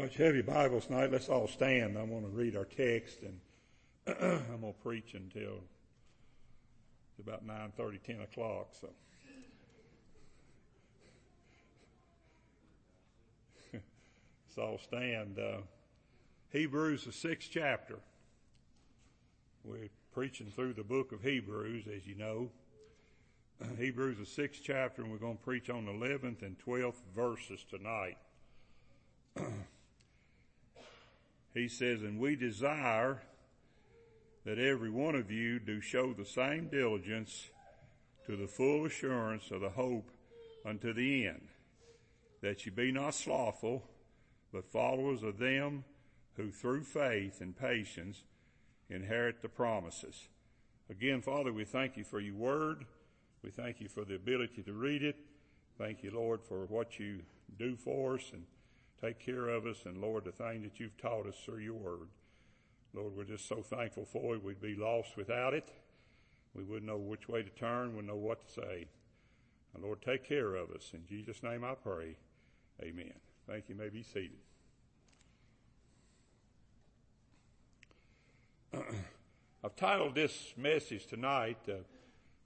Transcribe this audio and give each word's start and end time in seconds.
All 0.00 0.06
right, 0.06 0.18
you 0.18 0.24
have 0.24 0.34
your 0.34 0.44
Bibles 0.44 0.86
tonight. 0.86 1.12
Let's 1.12 1.28
all 1.28 1.46
stand. 1.46 1.98
I 1.98 2.02
want 2.04 2.24
to 2.24 2.30
read 2.30 2.56
our 2.56 2.64
text, 2.64 3.18
and 3.20 3.38
I'm 4.06 4.62
going 4.62 4.72
to 4.72 4.78
preach 4.82 5.12
until 5.12 5.60
about 7.18 7.46
9.30, 7.46 8.02
10 8.02 8.20
o'clock. 8.22 8.68
So, 8.80 8.88
let's 13.74 14.56
all 14.56 14.78
stand. 14.78 15.38
Uh, 15.38 15.58
Hebrews, 16.48 17.04
the 17.04 17.12
sixth 17.12 17.50
chapter. 17.52 17.98
We're 19.64 19.90
preaching 20.14 20.50
through 20.56 20.72
the 20.72 20.82
book 20.82 21.12
of 21.12 21.22
Hebrews, 21.22 21.84
as 21.94 22.06
you 22.06 22.14
know. 22.14 22.48
Hebrews, 23.78 24.16
the 24.16 24.24
sixth 24.24 24.62
chapter, 24.64 25.02
and 25.02 25.12
we're 25.12 25.18
going 25.18 25.36
to 25.36 25.44
preach 25.44 25.68
on 25.68 25.84
the 25.84 25.92
11th 25.92 26.40
and 26.40 26.56
12th 26.66 27.02
verses 27.14 27.66
tonight. 27.68 28.16
he 31.54 31.68
says, 31.68 32.02
and 32.02 32.18
we 32.18 32.36
desire 32.36 33.22
that 34.44 34.58
every 34.58 34.90
one 34.90 35.14
of 35.14 35.30
you 35.30 35.58
do 35.58 35.80
show 35.80 36.12
the 36.12 36.24
same 36.24 36.68
diligence 36.68 37.48
to 38.26 38.36
the 38.36 38.46
full 38.46 38.86
assurance 38.86 39.50
of 39.50 39.60
the 39.60 39.70
hope 39.70 40.10
unto 40.64 40.92
the 40.92 41.26
end, 41.26 41.48
that 42.40 42.64
ye 42.64 42.72
be 42.72 42.92
not 42.92 43.14
slothful, 43.14 43.82
but 44.52 44.70
followers 44.70 45.22
of 45.22 45.38
them 45.38 45.84
who 46.36 46.50
through 46.50 46.84
faith 46.84 47.40
and 47.40 47.58
patience 47.58 48.22
inherit 48.88 49.42
the 49.42 49.48
promises. 49.48 50.28
Again, 50.88 51.22
Father, 51.22 51.52
we 51.52 51.64
thank 51.64 51.96
you 51.96 52.04
for 52.04 52.20
your 52.20 52.34
word. 52.34 52.84
We 53.42 53.50
thank 53.50 53.80
you 53.80 53.88
for 53.88 54.04
the 54.04 54.16
ability 54.16 54.62
to 54.62 54.72
read 54.72 55.02
it. 55.02 55.16
Thank 55.78 56.02
you, 56.02 56.10
Lord, 56.10 56.42
for 56.42 56.66
what 56.66 56.98
you 56.98 57.20
do 57.58 57.76
for 57.76 58.14
us 58.14 58.30
and 58.32 58.44
take 59.00 59.18
care 59.18 59.48
of 59.48 59.66
us. 59.66 59.78
And 59.84 59.98
Lord, 59.98 60.24
the 60.24 60.32
thing 60.32 60.62
that 60.62 60.78
you've 60.80 60.96
taught 60.96 61.26
us 61.26 61.36
through 61.44 61.58
your 61.58 61.74
word. 61.74 62.08
Lord, 62.92 63.16
we're 63.16 63.24
just 63.24 63.48
so 63.48 63.62
thankful 63.62 64.04
for 64.04 64.34
it. 64.34 64.44
We'd 64.44 64.60
be 64.60 64.74
lost 64.74 65.16
without 65.16 65.54
it. 65.54 65.70
We 66.54 66.64
wouldn't 66.64 66.86
know 66.86 66.98
which 66.98 67.28
way 67.28 67.42
to 67.42 67.50
turn, 67.50 67.90
we 67.90 67.96
wouldn't 67.96 68.12
know 68.12 68.16
what 68.16 68.40
to 68.46 68.52
say. 68.52 68.88
And 69.74 69.84
Lord, 69.84 70.02
take 70.02 70.24
care 70.28 70.56
of 70.56 70.70
us. 70.70 70.90
In 70.92 71.06
Jesus' 71.06 71.42
name 71.42 71.64
I 71.64 71.74
pray. 71.74 72.16
Amen. 72.82 73.12
Thank 73.46 73.68
you. 73.68 73.76
you 73.76 73.80
may 73.80 73.88
be 73.88 74.02
seated. 74.02 74.38
I've 79.64 79.76
titled 79.76 80.14
this 80.14 80.54
message 80.56 81.06
tonight, 81.06 81.58
uh, 81.68 81.74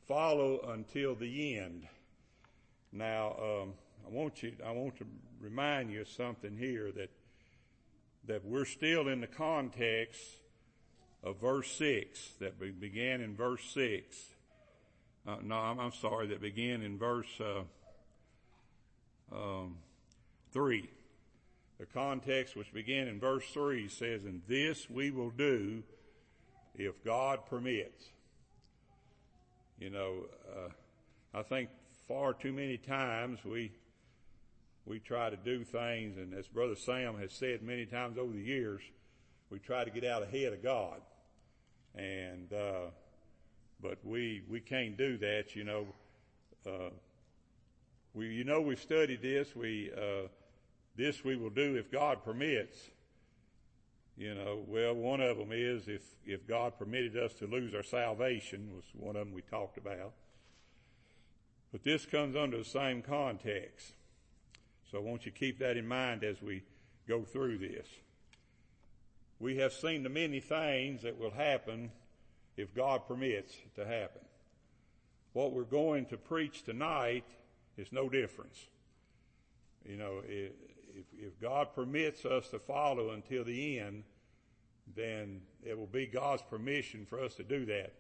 Follow 0.07 0.61
Until 0.69 1.15
the 1.15 1.59
End. 1.59 1.87
Now, 2.93 3.37
um, 3.41 3.75
I 4.07 4.11
want 4.11 4.43
you, 4.43 4.53
I 4.65 4.71
want 4.73 4.97
to 4.99 5.07
remind 5.41 5.91
you 5.91 6.03
of 6.03 6.09
something 6.09 6.57
here 6.57 6.93
that, 6.93 7.11
that 8.27 8.45
we're 8.45 8.65
still 8.65 9.09
in 9.09 9.21
the 9.21 9.27
context 9.27 10.21
of 11.23 11.41
verse 11.41 11.71
6 11.79 12.33
that 12.41 12.59
began 12.81 13.21
in 13.21 13.35
verse 13.35 13.63
6. 13.73 14.17
Uh, 15.27 15.37
no, 15.43 15.55
I'm, 15.55 15.81
I'm, 15.81 15.93
sorry, 15.93 16.27
that 16.29 16.43
began 16.43 16.83
in 16.83 16.99
verse 16.99 17.41
uh, 17.41 17.63
um, 19.35 19.79
3. 20.53 20.89
The 21.79 21.87
context 21.87 22.57
which 22.57 22.73
began 22.75 23.09
in 23.09 23.19
verse 23.19 23.45
3 23.53 23.89
says, 23.89 24.25
And 24.25 24.43
this 24.47 24.89
we 24.91 25.11
will 25.11 25.31
do 25.31 25.83
if 26.77 27.03
God 27.05 27.47
permits. 27.47 28.05
You 29.79 29.91
know, 29.91 30.27
uh, 30.55 30.69
I 31.33 31.43
think 31.43 31.71
far 32.07 32.35
too 32.35 32.53
many 32.53 32.77
times 32.77 33.39
we 33.45 33.73
we 34.87 34.99
try 34.99 35.31
to 35.31 35.37
do 35.37 35.65
things, 35.65 36.17
and 36.19 36.35
as 36.35 36.47
Brother 36.47 36.77
Sam 36.77 37.19
has 37.19 37.33
said 37.33 37.63
many 37.63 37.87
times 37.87 38.19
over 38.19 38.33
the 38.33 38.43
years, 38.43 38.83
we 39.51 39.59
try 39.59 39.85
to 39.85 39.91
get 39.91 40.05
out 40.05 40.23
ahead 40.23 40.53
of 40.53 40.63
God. 40.63 41.01
And, 41.95 42.53
uh, 42.53 42.91
but 43.81 43.99
we, 44.05 44.43
we 44.49 44.61
can't 44.61 44.97
do 44.97 45.17
that, 45.19 45.55
you 45.55 45.65
know. 45.65 45.87
Uh, 46.67 46.91
we, 48.13 48.29
you 48.29 48.45
know, 48.45 48.61
we've 48.61 48.81
studied 48.81 49.23
this. 49.23 49.57
We, 49.57 49.91
uh, 49.97 50.29
this 50.97 51.25
we 51.25 51.37
will 51.37 51.51
do 51.51 51.77
if 51.77 51.91
God 51.91 52.25
permits. 52.25 52.79
You 54.17 54.35
know, 54.35 54.63
well, 54.69 54.95
one 54.95 55.21
of 55.21 55.39
them 55.39 55.51
is 55.51 55.89
if, 55.89 56.03
if 56.25 56.47
God 56.47 56.79
permitted 56.79 57.17
us 57.17 57.35
to 57.35 57.47
lose 57.47 57.75
our 57.75 57.83
salvation 57.83 58.71
was 58.75 58.85
one 58.93 59.17
of 59.17 59.27
them 59.27 59.35
we 59.35 59.43
talked 59.43 59.77
about. 59.77 60.13
But 61.73 61.83
this 61.83 62.07
comes 62.07 62.37
under 62.37 62.59
the 62.59 62.65
same 62.65 63.03
context. 63.03 63.95
So 64.95 65.01
I 65.01 65.03
want 65.03 65.27
you 65.27 65.33
to 65.33 65.37
keep 65.37 65.59
that 65.59 65.77
in 65.77 65.89
mind 65.89 66.23
as 66.23 66.41
we 66.41 66.63
go 67.09 67.25
through 67.25 67.59
this. 67.59 67.89
We 69.41 69.57
have 69.57 69.73
seen 69.73 70.05
the 70.05 70.09
many 70.09 70.39
things 70.39 71.03
that 71.03 71.19
will 71.19 71.33
happen 71.33 71.91
if 72.57 72.73
God 72.77 73.09
permits 73.09 73.57
to 73.75 73.85
happen. 73.85 74.21
What 75.33 75.53
we're 75.53 75.65
going 75.65 76.07
to 76.07 76.17
preach 76.17 76.63
tonight 76.63 77.25
is 77.77 77.91
no 77.91 78.09
difference. 78.09 78.69
You 79.85 79.97
know, 79.97 80.23
if, 80.29 80.53
if 81.13 81.41
God 81.41 81.75
permits 81.75 82.25
us 82.25 82.47
to 82.51 82.61
follow 82.61 83.11
until 83.11 83.43
the 83.43 83.81
end, 83.81 84.05
then 84.95 85.41
it 85.65 85.77
will 85.77 85.89
be 85.89 86.07
God's 86.07 86.43
permission 86.49 87.05
for 87.05 87.19
us 87.19 87.35
to 87.35 87.43
do 87.43 87.67
that, 87.67 87.95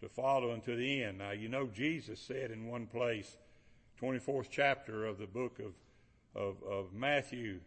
to 0.00 0.08
follow 0.08 0.52
until 0.52 0.76
the 0.76 1.02
end. 1.02 1.18
Now, 1.18 1.32
you 1.32 1.48
know, 1.48 1.66
Jesus 1.66 2.20
said 2.20 2.52
in 2.52 2.68
one 2.68 2.86
place, 2.86 3.36
24th 4.00 4.46
chapter 4.48 5.06
of 5.06 5.18
the 5.18 5.26
book 5.26 5.58
of 5.58 5.72
of, 6.34 6.56
of 6.62 6.92
Matthew, 6.92 7.60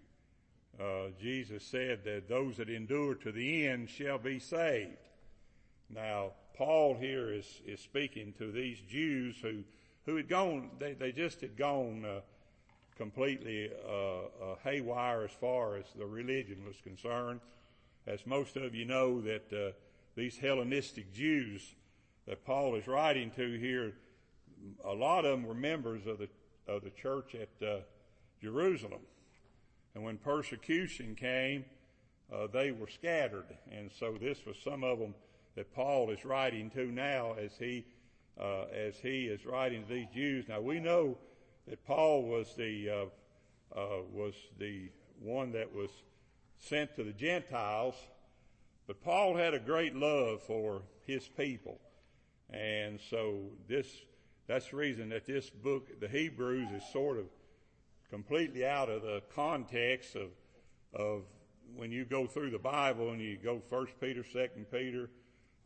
uh, 0.80 1.10
Jesus 1.20 1.64
said 1.64 2.04
that 2.04 2.30
those 2.30 2.58
that 2.58 2.70
endure 2.70 3.16
to 3.16 3.32
the 3.32 3.68
end 3.68 3.90
shall 3.90 4.18
be 4.18 4.40
saved. 4.40 4.98
Now, 5.90 6.32
Paul 6.56 6.96
here 6.96 7.32
is, 7.32 7.62
is 7.66 7.80
speaking 7.80 8.34
to 8.38 8.52
these 8.52 8.80
Jews 8.82 9.38
who, 9.42 9.64
who 10.06 10.16
had 10.16 10.28
gone, 10.28 10.72
they, 10.80 10.94
they 10.94 11.12
just 11.12 11.42
had 11.42 11.56
gone, 11.56 12.06
uh, 12.06 12.22
completely, 12.96 13.70
uh, 13.88 13.92
uh 13.92 14.56
haywire 14.64 15.24
as 15.24 15.32
far 15.32 15.78
as 15.78 15.86
the 15.96 16.06
religion 16.06 16.64
was 16.66 16.78
concerned. 16.84 17.40
As 18.06 18.26
most 18.26 18.56
of 18.56 18.74
you 18.74 18.86
know 18.86 19.22
that, 19.22 19.54
uh, 19.54 19.72
these 20.18 20.38
Hellenistic 20.40 21.14
Jews 21.14 21.76
that 22.26 22.44
Paul 22.44 22.76
is 22.76 22.88
writing 22.88 23.30
to 23.32 23.58
here, 23.60 23.94
a 24.84 24.94
lot 24.94 25.26
of 25.26 25.32
them 25.32 25.48
were 25.48 25.54
members 25.54 26.08
of 26.08 26.18
the, 26.18 26.28
of 26.68 26.84
the 26.84 26.90
church 26.90 27.36
at, 27.36 27.66
uh, 27.66 27.82
Jerusalem. 28.42 29.02
And 29.96 30.04
when 30.04 30.18
persecution 30.18 31.16
came, 31.16 31.66
uh, 32.32 32.48
they 32.48 32.72
were 32.72 32.88
scattered. 32.88 33.46
And 33.72 33.92
so 33.92 34.18
this 34.20 34.46
was 34.46 34.58
some 34.64 34.84
of 34.84 35.00
them 35.00 35.14
that 35.56 35.74
Paul 35.74 36.12
is 36.12 36.24
writing 36.24 36.70
to 36.72 36.86
now 36.92 37.34
as 37.34 37.52
he, 37.58 37.86
uh, 38.40 38.66
as 38.66 38.96
he 38.98 39.26
is 39.26 39.46
writing 39.46 39.84
to 39.84 39.94
these 39.94 40.08
Jews. 40.14 40.46
Now 40.48 40.62
we 40.62 40.80
know 40.80 41.18
that 41.68 41.84
Paul 41.86 42.24
was 42.24 42.54
the, 42.56 42.90
uh, 42.90 43.76
uh 43.78 44.02
was 44.14 44.36
the 44.60 44.90
one 45.20 45.52
that 45.54 45.74
was 45.74 45.90
sent 46.60 46.96
to 46.96 47.04
the 47.04 47.12
Gentiles, 47.12 47.96
but 48.86 49.02
Paul 49.02 49.36
had 49.36 49.54
a 49.54 49.60
great 49.60 49.96
love 49.96 50.42
for 50.44 50.82
his 51.06 51.28
people. 51.28 51.80
And 52.52 53.00
so 53.10 53.50
this, 53.68 53.88
that's 54.48 54.70
the 54.70 54.78
reason 54.78 55.10
that 55.10 55.26
this 55.26 55.50
book, 55.50 56.00
the 56.00 56.08
Hebrews, 56.08 56.70
is 56.72 56.84
sort 56.94 57.18
of 57.18 57.26
completely 58.10 58.66
out 58.66 58.90
of 58.90 59.02
the 59.02 59.22
context 59.36 60.16
of, 60.16 60.30
of 60.94 61.24
when 61.76 61.92
you 61.92 62.06
go 62.06 62.26
through 62.26 62.52
the 62.52 62.60
Bible 62.60 63.12
and 63.12 63.22
you 63.22 63.38
go 63.38 63.62
First 63.70 63.94
Peter, 64.00 64.24
Second 64.24 64.66
Peter, 64.72 65.10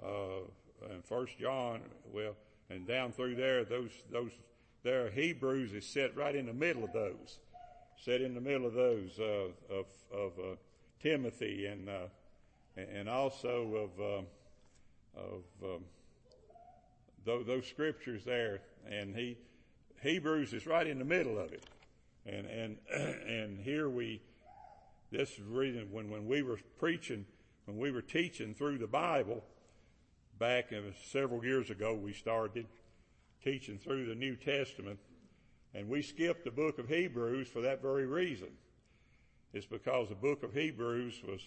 uh, 0.03 0.41
and 0.89 1.05
First 1.05 1.37
John, 1.37 1.81
well, 2.11 2.35
and 2.69 2.87
down 2.87 3.11
through 3.11 3.35
there, 3.35 3.63
those 3.63 3.91
those 4.11 4.31
there 4.83 5.09
Hebrews 5.11 5.73
is 5.73 5.85
set 5.85 6.15
right 6.15 6.35
in 6.35 6.47
the 6.47 6.53
middle 6.53 6.83
of 6.83 6.93
those, 6.93 7.39
set 8.03 8.21
in 8.21 8.33
the 8.33 8.41
middle 8.41 8.65
of 8.65 8.73
those 8.73 9.19
uh, 9.19 9.73
of 9.73 9.85
of 10.11 10.31
uh, 10.39 10.55
Timothy 11.01 11.67
and 11.67 11.87
uh, 11.87 12.07
and 12.75 13.07
also 13.07 13.75
of 13.75 14.01
uh, 14.01 15.19
of 15.19 15.43
um, 15.63 15.83
those, 17.25 17.45
those 17.45 17.67
scriptures 17.67 18.23
there, 18.25 18.61
and 18.89 19.15
he 19.15 19.37
Hebrews 20.01 20.53
is 20.53 20.65
right 20.65 20.87
in 20.87 20.97
the 20.97 21.05
middle 21.05 21.37
of 21.37 21.51
it. 21.51 21.63
And, 22.25 22.45
and, 22.45 22.77
and 22.93 23.59
here 23.59 23.89
we, 23.89 24.21
this 25.11 25.31
is 25.31 25.41
reason 25.41 25.87
when, 25.91 26.09
when 26.09 26.27
we 26.27 26.41
were 26.41 26.59
preaching, 26.79 27.25
when 27.65 27.77
we 27.77 27.91
were 27.91 28.01
teaching 28.01 28.53
through 28.53 28.77
the 28.77 28.87
Bible, 28.87 29.43
back 30.39 30.73
several 31.11 31.45
years 31.45 31.69
ago, 31.69 31.93
we 31.93 32.13
started 32.13 32.65
teaching 33.43 33.77
through 33.77 34.07
the 34.07 34.15
New 34.15 34.35
Testament, 34.35 34.97
and 35.75 35.87
we 35.87 36.01
skipped 36.01 36.45
the 36.45 36.51
book 36.51 36.79
of 36.79 36.89
Hebrews 36.89 37.47
for 37.47 37.61
that 37.61 37.81
very 37.81 38.07
reason. 38.07 38.49
It's 39.53 39.65
because 39.65 40.09
the 40.09 40.15
book 40.15 40.43
of 40.43 40.53
Hebrews 40.53 41.21
was, 41.27 41.41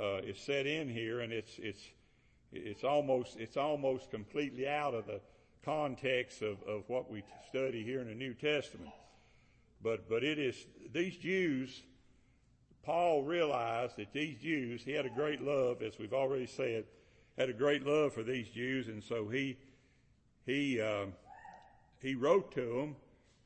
uh, 0.00 0.26
is 0.26 0.38
set 0.38 0.66
in 0.66 0.88
here 0.88 1.20
and 1.20 1.32
it's, 1.32 1.58
it's, 1.58 1.82
it's 2.52 2.84
almost, 2.84 3.36
it's 3.38 3.56
almost 3.56 4.10
completely 4.10 4.66
out 4.66 4.94
of 4.94 5.06
the 5.06 5.20
context 5.64 6.42
of, 6.42 6.62
of 6.66 6.84
what 6.88 7.10
we 7.10 7.22
study 7.48 7.82
here 7.84 8.00
in 8.00 8.08
the 8.08 8.14
New 8.14 8.34
Testament. 8.34 8.90
But, 9.84 10.08
but 10.08 10.24
it 10.24 10.38
is, 10.38 10.56
these 10.94 11.14
Jews, 11.18 11.82
Paul 12.82 13.22
realized 13.22 13.98
that 13.98 14.14
these 14.14 14.40
Jews, 14.40 14.82
he 14.82 14.92
had 14.92 15.04
a 15.04 15.10
great 15.10 15.42
love, 15.42 15.82
as 15.82 15.98
we've 15.98 16.14
already 16.14 16.46
said, 16.46 16.86
had 17.36 17.50
a 17.50 17.52
great 17.52 17.86
love 17.86 18.14
for 18.14 18.22
these 18.22 18.48
Jews, 18.48 18.88
and 18.88 19.04
so 19.04 19.28
he 19.28 19.58
he 20.46 20.80
uh, 20.80 21.06
he 22.00 22.14
wrote 22.14 22.52
to 22.52 22.60
them 22.62 22.96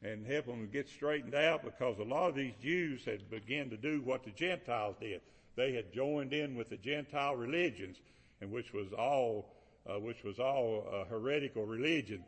and 0.03 0.27
helped 0.27 0.47
them 0.47 0.69
get 0.73 0.89
straightened 0.89 1.35
out 1.35 1.65
because 1.65 1.99
a 1.99 2.05
lot 2.05 2.29
of 2.29 2.37
these 2.37 2.55
Jews 2.63 3.05
had 3.05 3.29
begun 3.31 3.71
to 3.71 3.77
do 3.77 4.01
what 4.03 4.23
the 4.23 4.31
Gentiles 4.31 4.97
did. 5.01 5.23
They 5.57 5.73
had 5.73 5.93
joined 5.93 6.33
in 6.33 6.55
with 6.55 6.69
the 6.69 6.77
Gentile 6.77 7.35
religions, 7.35 7.97
and 8.41 8.53
which 8.53 8.73
was 8.73 8.93
all 8.93 9.57
uh, 9.91 9.99
which 9.99 10.23
was 10.23 10.39
all 10.39 10.87
uh, 10.93 11.05
heretical 11.07 11.65
religion, 11.65 12.23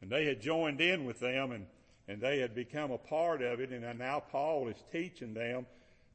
and 0.00 0.10
they 0.10 0.26
had 0.26 0.40
joined 0.40 0.80
in 0.80 1.04
with 1.04 1.18
them, 1.18 1.50
and 1.50 1.66
and 2.08 2.20
they 2.20 2.38
had 2.38 2.54
become 2.54 2.90
a 2.90 2.98
part 2.98 3.42
of 3.42 3.60
it, 3.60 3.70
and 3.70 3.98
now 3.98 4.20
Paul 4.20 4.68
is 4.68 4.82
teaching 4.90 5.34
them 5.34 5.66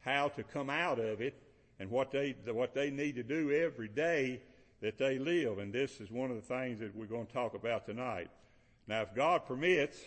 how 0.02 0.28
to 0.30 0.44
come 0.44 0.70
out 0.70 1.00
of 1.00 1.22
it 1.22 1.36
and 1.80 1.90
what 1.90 2.12
they 2.12 2.36
what 2.46 2.74
they 2.74 2.90
need 2.90 3.16
to 3.16 3.24
do 3.24 3.52
every 3.52 3.88
day 3.88 4.42
that 4.82 4.98
they 4.98 5.20
live. 5.20 5.60
And 5.60 5.72
this 5.72 6.02
is 6.02 6.12
one 6.12 6.30
of 6.30 6.36
the 6.36 6.42
things 6.42 6.80
that 6.80 6.96
we're 6.96 7.06
going 7.06 7.28
to 7.28 7.34
talk 7.34 7.54
about 7.54 7.86
tonight. 7.86 8.30
Now, 8.88 9.04
if 9.04 9.16
God 9.16 9.46
permits, 9.46 9.98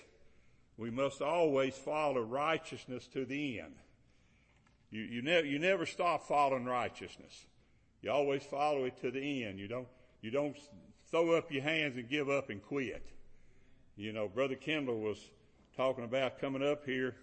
we 0.77 0.91
must 0.91 1.23
always 1.23 1.75
follow 1.75 2.21
righteousness 2.21 3.07
to 3.15 3.25
the 3.25 3.61
end. 3.61 3.75
You, 4.91 5.03
you, 5.03 5.23
never, 5.23 5.47
you 5.47 5.59
never 5.59 5.87
stop 5.87 6.29
following 6.29 6.67
righteousness. 6.67 7.47
You 8.03 8.11
always 8.11 8.43
follow 8.43 8.85
it 8.85 9.01
to 9.01 9.11
the 9.11 9.45
end. 9.45 9.59
You 9.59 9.69
don't, 9.69 9.89
you 10.21 10.31
don't 10.31 10.57
throw 11.11 11.33
up 11.33 11.51
your 11.51 11.63
hands 11.63 11.97
and 11.97 12.09
give 12.09 12.29
up 12.29 12.51
and 12.51 12.63
quit. 12.63 13.07
You 13.97 14.13
know, 14.13 14.29
Brother 14.29 14.55
Kendall 14.55 15.01
was 15.01 15.19
talking 15.77 16.05
about 16.05 16.41
coming 16.41 16.63
up 16.63 16.85
here. 16.85 17.15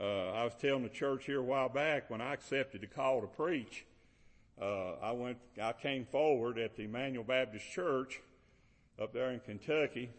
Uh, 0.00 0.30
I 0.30 0.44
was 0.44 0.54
telling 0.60 0.82
the 0.82 0.88
church 0.88 1.24
here 1.26 1.40
a 1.40 1.42
while 1.42 1.68
back 1.68 2.10
when 2.10 2.20
I 2.20 2.32
accepted 2.32 2.80
the 2.80 2.86
call 2.86 3.20
to 3.20 3.26
preach 3.26 3.84
uh, 4.60 4.92
I 5.02 5.12
went, 5.12 5.38
I 5.60 5.72
came 5.72 6.04
forward 6.04 6.58
at 6.58 6.76
the 6.76 6.84
Emmanuel 6.84 7.24
Baptist 7.24 7.70
Church 7.70 8.20
up 9.00 9.12
there 9.12 9.30
in 9.32 9.40
Kentucky 9.40 10.10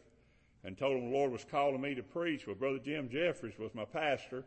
and 0.63 0.77
told 0.77 0.97
them 0.97 1.09
the 1.09 1.15
Lord 1.15 1.31
was 1.31 1.45
calling 1.49 1.79
me 1.79 1.95
to 1.95 2.03
preach. 2.03 2.45
Well, 2.45 2.55
Brother 2.55 2.79
Jim 2.83 3.09
Jeffries 3.09 3.57
was 3.57 3.73
my 3.73 3.85
pastor, 3.85 4.43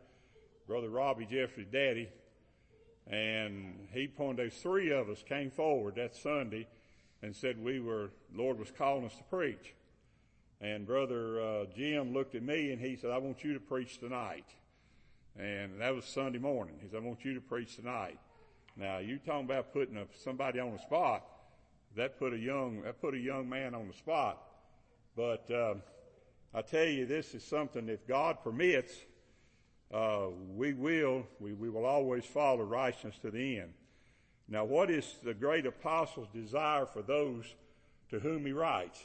Brother 0.67 0.89
Robbie 0.89 1.25
Jeffries' 1.25 1.67
daddy, 1.71 2.09
and 3.07 3.87
he 3.91 4.07
pointed, 4.07 4.45
those 4.45 4.59
three 4.61 4.91
of 4.91 5.09
us 5.09 5.23
came 5.27 5.49
forward 5.49 5.95
that 5.95 6.15
Sunday 6.15 6.67
and 7.23 7.35
said 7.35 7.57
we 7.57 7.79
were, 7.79 8.11
Lord 8.33 8.59
was 8.59 8.71
calling 8.71 9.05
us 9.05 9.15
to 9.15 9.23
preach. 9.23 9.73
And 10.61 10.85
Brother 10.85 11.41
uh, 11.41 11.65
Jim 11.75 12.13
looked 12.13 12.35
at 12.35 12.43
me 12.43 12.71
and 12.71 12.81
he 12.81 12.95
said, 12.95 13.11
I 13.11 13.17
want 13.17 13.43
you 13.43 13.53
to 13.53 13.59
preach 13.59 13.99
tonight. 13.99 14.45
And 15.37 15.79
that 15.79 15.95
was 15.95 16.05
Sunday 16.05 16.39
morning. 16.39 16.75
He 16.81 16.89
said, 16.89 16.97
I 16.97 17.05
want 17.05 17.23
you 17.23 17.33
to 17.33 17.41
preach 17.41 17.75
tonight. 17.75 18.19
Now, 18.75 18.97
you 18.97 19.19
talking 19.19 19.45
about 19.45 19.71
putting 19.71 19.97
a, 19.97 20.05
somebody 20.23 20.59
on 20.59 20.73
the 20.73 20.79
spot. 20.79 21.23
That 21.95 22.19
put 22.19 22.33
a 22.33 22.37
young, 22.37 22.81
that 22.83 23.01
put 23.01 23.13
a 23.13 23.19
young 23.19 23.49
man 23.49 23.73
on 23.73 23.87
the 23.87 23.93
spot. 23.93 24.37
But, 25.15 25.49
um, 25.49 25.81
I 26.51 26.63
tell 26.63 26.85
you, 26.85 27.05
this 27.05 27.35
is 27.35 27.43
something, 27.43 27.89
if 27.89 28.07
God 28.07 28.43
permits, 28.43 28.93
uh, 29.93 30.27
we 30.55 30.73
will, 30.73 31.27
we, 31.39 31.53
we 31.53 31.69
will 31.69 31.85
always 31.85 32.25
follow 32.25 32.63
righteousness 32.63 33.19
to 33.21 33.29
the 33.29 33.59
end. 33.59 33.73
Now, 34.47 34.65
what 34.65 34.89
is 34.89 35.05
the 35.23 35.35
great 35.35 35.67
apostle's 35.67 36.27
desire 36.33 36.87
for 36.87 37.03
those 37.03 37.45
to 38.09 38.19
whom 38.19 38.47
he 38.47 38.51
writes? 38.51 38.99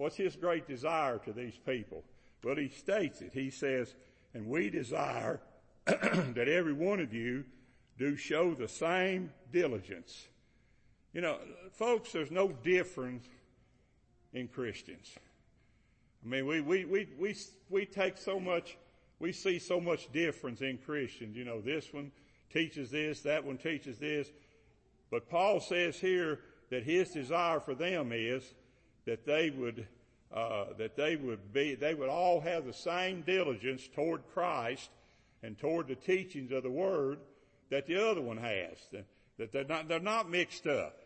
What's 0.00 0.16
his 0.16 0.34
great 0.34 0.66
desire 0.66 1.18
to 1.26 1.32
these 1.34 1.58
people? 1.66 2.04
Well, 2.42 2.56
he 2.56 2.70
states 2.70 3.20
it. 3.20 3.32
He 3.34 3.50
says, 3.50 3.94
and 4.32 4.46
we 4.46 4.70
desire 4.70 5.42
that 5.84 6.48
every 6.48 6.72
one 6.72 7.00
of 7.00 7.12
you 7.12 7.44
do 7.98 8.16
show 8.16 8.54
the 8.54 8.66
same 8.66 9.30
diligence. 9.52 10.28
You 11.12 11.20
know, 11.20 11.36
folks, 11.72 12.12
there's 12.12 12.30
no 12.30 12.48
difference 12.48 13.26
in 14.32 14.48
Christians. 14.48 15.12
I 16.24 16.28
mean, 16.30 16.46
we, 16.46 16.62
we, 16.62 16.86
we, 16.86 17.08
we, 17.18 17.36
we 17.68 17.84
take 17.84 18.16
so 18.16 18.40
much, 18.40 18.78
we 19.18 19.32
see 19.32 19.58
so 19.58 19.82
much 19.82 20.10
difference 20.12 20.62
in 20.62 20.78
Christians. 20.78 21.36
You 21.36 21.44
know, 21.44 21.60
this 21.60 21.92
one 21.92 22.10
teaches 22.50 22.90
this, 22.90 23.20
that 23.20 23.44
one 23.44 23.58
teaches 23.58 23.98
this. 23.98 24.30
But 25.10 25.28
Paul 25.28 25.60
says 25.60 25.96
here 25.96 26.40
that 26.70 26.84
his 26.84 27.10
desire 27.10 27.60
for 27.60 27.74
them 27.74 28.12
is 28.14 28.54
that 29.06 29.26
they 29.26 29.50
would, 29.50 29.86
uh, 30.34 30.66
that 30.78 30.96
they 30.96 31.16
would 31.16 31.52
be, 31.52 31.74
they 31.74 31.94
would 31.94 32.08
all 32.08 32.40
have 32.40 32.66
the 32.66 32.72
same 32.72 33.22
diligence 33.22 33.88
toward 33.94 34.22
Christ 34.32 34.90
and 35.42 35.58
toward 35.58 35.88
the 35.88 35.94
teachings 35.94 36.52
of 36.52 36.62
the 36.62 36.70
Word 36.70 37.18
that 37.70 37.86
the 37.86 38.10
other 38.10 38.20
one 38.20 38.36
has. 38.36 38.76
That 39.38 39.52
they're 39.52 39.64
not, 39.64 39.88
they're 39.88 40.00
not 40.00 40.30
mixed 40.30 40.66
up. 40.66 40.96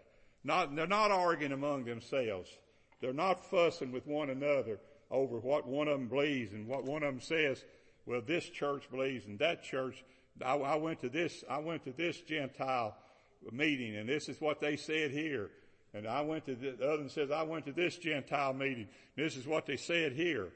Not, 0.42 0.74
they're 0.76 0.86
not 0.86 1.10
arguing 1.10 1.52
among 1.52 1.84
themselves. 1.84 2.50
They're 3.00 3.12
not 3.12 3.44
fussing 3.50 3.92
with 3.92 4.06
one 4.06 4.30
another 4.30 4.78
over 5.10 5.38
what 5.38 5.66
one 5.66 5.88
of 5.88 5.98
them 5.98 6.08
believes 6.08 6.52
and 6.52 6.66
what 6.66 6.84
one 6.84 7.02
of 7.02 7.12
them 7.14 7.20
says. 7.20 7.64
Well, 8.06 8.20
this 8.26 8.48
church 8.48 8.90
believes 8.90 9.26
and 9.26 9.38
that 9.38 9.62
church. 9.62 10.04
I, 10.44 10.56
I 10.56 10.76
went 10.76 11.00
to 11.00 11.08
this, 11.08 11.44
I 11.48 11.58
went 11.58 11.84
to 11.84 11.92
this 11.92 12.20
Gentile 12.20 12.96
meeting 13.52 13.96
and 13.96 14.08
this 14.08 14.28
is 14.28 14.40
what 14.40 14.60
they 14.60 14.76
said 14.76 15.10
here. 15.10 15.50
And 15.94 16.06
I 16.06 16.20
went 16.22 16.44
to 16.46 16.54
the, 16.54 16.72
the 16.72 16.88
other 16.88 17.02
one 17.02 17.08
says, 17.08 17.30
I 17.30 17.44
went 17.44 17.66
to 17.66 17.72
this 17.72 17.96
Gentile 17.96 18.52
meeting. 18.52 18.88
This 19.16 19.36
is 19.36 19.46
what 19.46 19.64
they 19.64 19.76
said 19.76 20.12
here. 20.12 20.48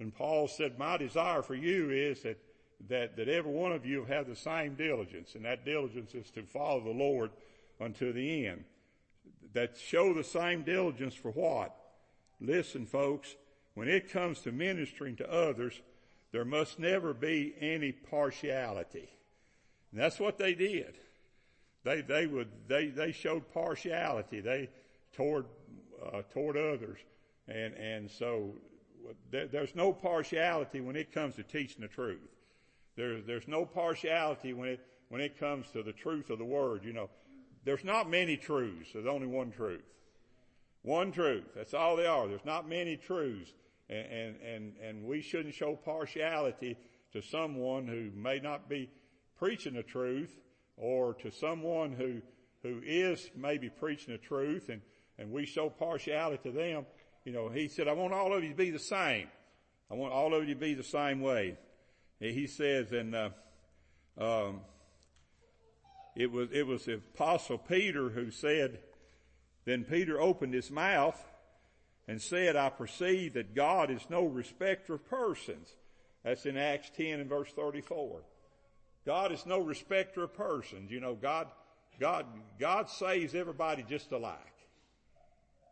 And 0.00 0.14
Paul 0.14 0.48
said, 0.48 0.78
my 0.78 0.96
desire 0.96 1.42
for 1.42 1.54
you 1.54 1.90
is 1.90 2.22
that 2.22 2.38
that, 2.88 3.16
that 3.16 3.28
every 3.28 3.52
one 3.52 3.72
of 3.72 3.84
you 3.84 4.04
have 4.04 4.26
the 4.26 4.36
same 4.36 4.74
diligence, 4.74 5.34
and 5.34 5.44
that 5.44 5.64
diligence 5.64 6.14
is 6.14 6.30
to 6.30 6.42
follow 6.42 6.80
the 6.82 6.90
Lord 6.90 7.30
unto 7.80 8.12
the 8.12 8.46
end. 8.46 8.64
That 9.52 9.76
show 9.76 10.14
the 10.14 10.24
same 10.24 10.62
diligence 10.62 11.14
for 11.14 11.30
what? 11.30 11.74
Listen, 12.40 12.86
folks, 12.86 13.34
when 13.74 13.88
it 13.88 14.10
comes 14.10 14.40
to 14.40 14.52
ministering 14.52 15.16
to 15.16 15.30
others, 15.30 15.80
there 16.32 16.44
must 16.44 16.78
never 16.78 17.12
be 17.12 17.54
any 17.60 17.92
partiality. 17.92 19.10
And 19.90 20.00
that's 20.00 20.20
what 20.20 20.38
they 20.38 20.54
did. 20.54 20.96
They, 21.82 22.02
they 22.02 22.26
would, 22.26 22.48
they, 22.68 22.88
they 22.88 23.12
showed 23.12 23.50
partiality. 23.52 24.40
They, 24.40 24.68
toward, 25.12 25.46
uh, 26.04 26.22
toward 26.32 26.56
others. 26.56 26.98
And, 27.48 27.74
and 27.74 28.10
so 28.10 28.54
there, 29.30 29.46
there's 29.46 29.74
no 29.74 29.92
partiality 29.92 30.80
when 30.80 30.96
it 30.96 31.12
comes 31.12 31.36
to 31.36 31.42
teaching 31.42 31.82
the 31.82 31.88
truth. 31.88 32.18
There, 32.96 33.20
there's 33.20 33.48
no 33.48 33.64
partiality 33.64 34.52
when 34.52 34.68
it, 34.68 34.80
when 35.08 35.20
it 35.20 35.38
comes 35.38 35.70
to 35.70 35.82
the 35.82 35.92
truth 35.92 36.30
of 36.30 36.38
the 36.38 36.44
word. 36.44 36.84
You 36.84 36.92
know, 36.92 37.08
there's 37.64 37.84
not 37.84 38.10
many 38.10 38.36
truths. 38.36 38.90
There's 38.92 39.06
only 39.06 39.26
one 39.26 39.50
truth. 39.50 39.82
One 40.82 41.12
truth. 41.12 41.44
That's 41.54 41.74
all 41.74 41.96
they 41.96 42.06
are. 42.06 42.26
There's 42.26 42.44
not 42.44 42.68
many 42.68 42.96
truths. 42.96 43.52
And, 43.88 44.06
and, 44.06 44.36
and, 44.42 44.72
and 44.82 45.04
we 45.04 45.20
shouldn't 45.20 45.54
show 45.54 45.76
partiality 45.76 46.76
to 47.12 47.22
someone 47.22 47.86
who 47.86 48.10
may 48.14 48.38
not 48.38 48.68
be 48.68 48.88
preaching 49.38 49.74
the 49.74 49.82
truth 49.82 50.38
or 50.80 51.14
to 51.14 51.30
someone 51.30 51.92
who, 51.92 52.20
who 52.62 52.80
is 52.84 53.30
maybe 53.36 53.68
preaching 53.68 54.12
the 54.12 54.18
truth 54.18 54.68
and, 54.68 54.80
and 55.18 55.30
we 55.30 55.46
show 55.46 55.70
partiality 55.70 56.50
to 56.50 56.56
them. 56.56 56.86
You 57.24 57.32
know, 57.32 57.48
he 57.48 57.68
said, 57.68 57.86
I 57.86 57.92
want 57.92 58.14
all 58.14 58.32
of 58.32 58.42
you 58.42 58.50
to 58.50 58.56
be 58.56 58.70
the 58.70 58.78
same. 58.78 59.28
I 59.90 59.94
want 59.94 60.12
all 60.12 60.34
of 60.34 60.48
you 60.48 60.54
to 60.54 60.60
be 60.60 60.74
the 60.74 60.82
same 60.82 61.20
way 61.20 61.56
he 62.20 62.46
says 62.46 62.92
and 62.92 63.14
uh, 63.14 63.30
um, 64.18 64.60
it 66.14 66.30
was 66.30 66.48
it 66.52 66.66
was 66.66 66.84
the 66.84 66.94
apostle 66.94 67.58
Peter 67.58 68.10
who 68.10 68.30
said 68.30 68.80
then 69.64 69.84
Peter 69.84 70.20
opened 70.20 70.52
his 70.52 70.70
mouth 70.70 71.18
and 72.06 72.20
said 72.20 72.56
I 72.56 72.68
perceive 72.68 73.34
that 73.34 73.54
God 73.54 73.90
is 73.90 74.02
no 74.10 74.24
respecter 74.26 74.94
of 74.94 75.08
persons 75.08 75.68
that's 76.22 76.44
in 76.44 76.58
Acts 76.58 76.90
10 76.96 77.20
and 77.20 77.28
verse 77.28 77.50
34 77.52 78.20
God 79.06 79.32
is 79.32 79.46
no 79.46 79.60
respecter 79.60 80.22
of 80.22 80.34
persons 80.34 80.90
you 80.90 81.00
know 81.00 81.14
God 81.14 81.48
God 81.98 82.26
God 82.58 82.88
saves 82.88 83.34
everybody 83.34 83.84
just 83.88 84.12
alike 84.12 84.50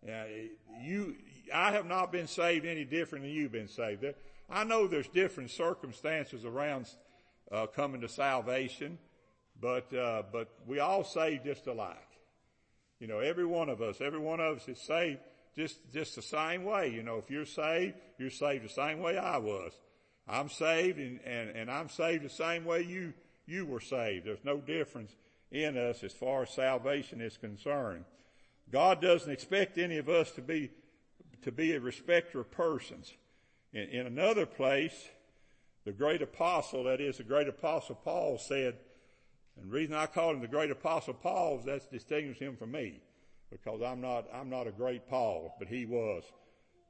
yeah, 0.07 0.25
you 0.81 1.17
I 1.53 1.73
have 1.73 1.87
not 1.87 2.13
been 2.13 2.27
saved 2.27 2.67
any 2.67 2.85
different 2.85 3.25
than 3.25 3.33
you've 3.33 3.53
been 3.53 3.69
saved 3.69 4.03
There, 4.03 4.15
I 4.49 4.65
know 4.65 4.87
there's 4.87 5.09
different 5.09 5.51
circumstances 5.51 6.45
around 6.45 6.87
uh, 7.51 7.67
coming 7.67 8.01
to 8.03 8.09
salvation, 8.09 8.99
but 9.61 9.93
uh, 9.95 10.23
but 10.31 10.49
we 10.67 10.79
all 10.79 11.05
saved 11.05 11.45
just 11.45 11.67
alike. 11.67 11.97
You 13.01 13.07
know, 13.07 13.19
every 13.19 13.47
one 13.47 13.69
of 13.69 13.81
us, 13.81 14.01
every 14.01 14.19
one 14.19 14.41
of 14.41 14.59
us 14.59 14.69
is 14.69 14.79
saved 14.79 15.21
just 15.57 15.79
just 15.93 16.15
the 16.15 16.23
same 16.23 16.65
way. 16.65 16.89
You 16.89 17.03
know, 17.03 17.19
if 17.19 17.31
you're 17.31 17.45
saved, 17.45 17.95
you're 18.19 18.31
saved 18.31 18.65
the 18.65 18.69
same 18.69 19.01
way 19.01 19.19
I 19.19 19.39
was. 19.39 19.73
I'm 20.29 20.49
saved, 20.49 20.99
and 20.99 21.21
and, 21.25 21.51
and 21.51 21.71
I'm 21.71 21.89
saved 21.89 22.25
the 22.25 22.31
same 22.31 22.65
way 22.65 22.83
you 22.83 23.15
you 23.47 23.65
were 23.65 23.81
saved. 23.81 24.27
There's 24.27 24.45
no 24.45 24.59
difference 24.59 25.13
in 25.51 25.77
us 25.79 26.05
as 26.05 26.13
far 26.13 26.43
as 26.43 26.51
salvation 26.51 27.21
is 27.21 27.37
concerned. 27.37 28.05
God 28.71 29.01
doesn't 29.01 29.33
expect 29.33 29.79
any 29.79 29.97
of 29.97 30.09
us 30.09 30.31
to 30.33 30.43
be 30.43 30.71
to 31.43 31.53
be 31.53 31.73
a 31.73 31.81
respecter 31.81 32.41
of 32.41 32.51
persons. 32.51 33.13
In, 33.73 33.89
in 33.89 34.07
another 34.07 34.47
place, 34.47 35.09
the 35.85 35.93
great 35.93 36.23
apostle, 36.23 36.85
that 36.85 37.01
is 37.01 37.19
the 37.19 37.23
great 37.23 37.49
apostle 37.49 37.95
Paul 37.95 38.39
said, 38.39 38.77
And 39.57 39.71
the 39.71 39.75
reason 39.75 39.95
I 39.95 40.07
call 40.07 40.33
him 40.33 40.41
the 40.41 40.49
great 40.49 40.71
apostle 40.71 41.15
Paul 41.15 41.61
is 41.61 41.65
that's 41.65 41.87
distinguished 41.87 42.43
him 42.43 42.57
from 42.57 42.73
me. 42.73 43.01
Because 43.51 43.81
I'm 43.81 44.01
not, 44.01 44.27
I'm 44.33 44.51
not 44.51 44.67
a 44.67 44.73
great 44.73 45.09
Paul, 45.09 45.55
but 45.59 45.69
he 45.69 45.87
was. 45.87 46.25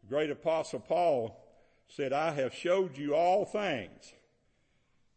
The 0.02 0.08
great 0.08 0.30
apostle 0.30 0.80
Paul 0.80 1.40
said, 1.88 2.12
I 2.12 2.32
have 2.32 2.54
showed 2.54 2.96
you 2.96 3.14
all 3.14 3.44
things, 3.44 4.12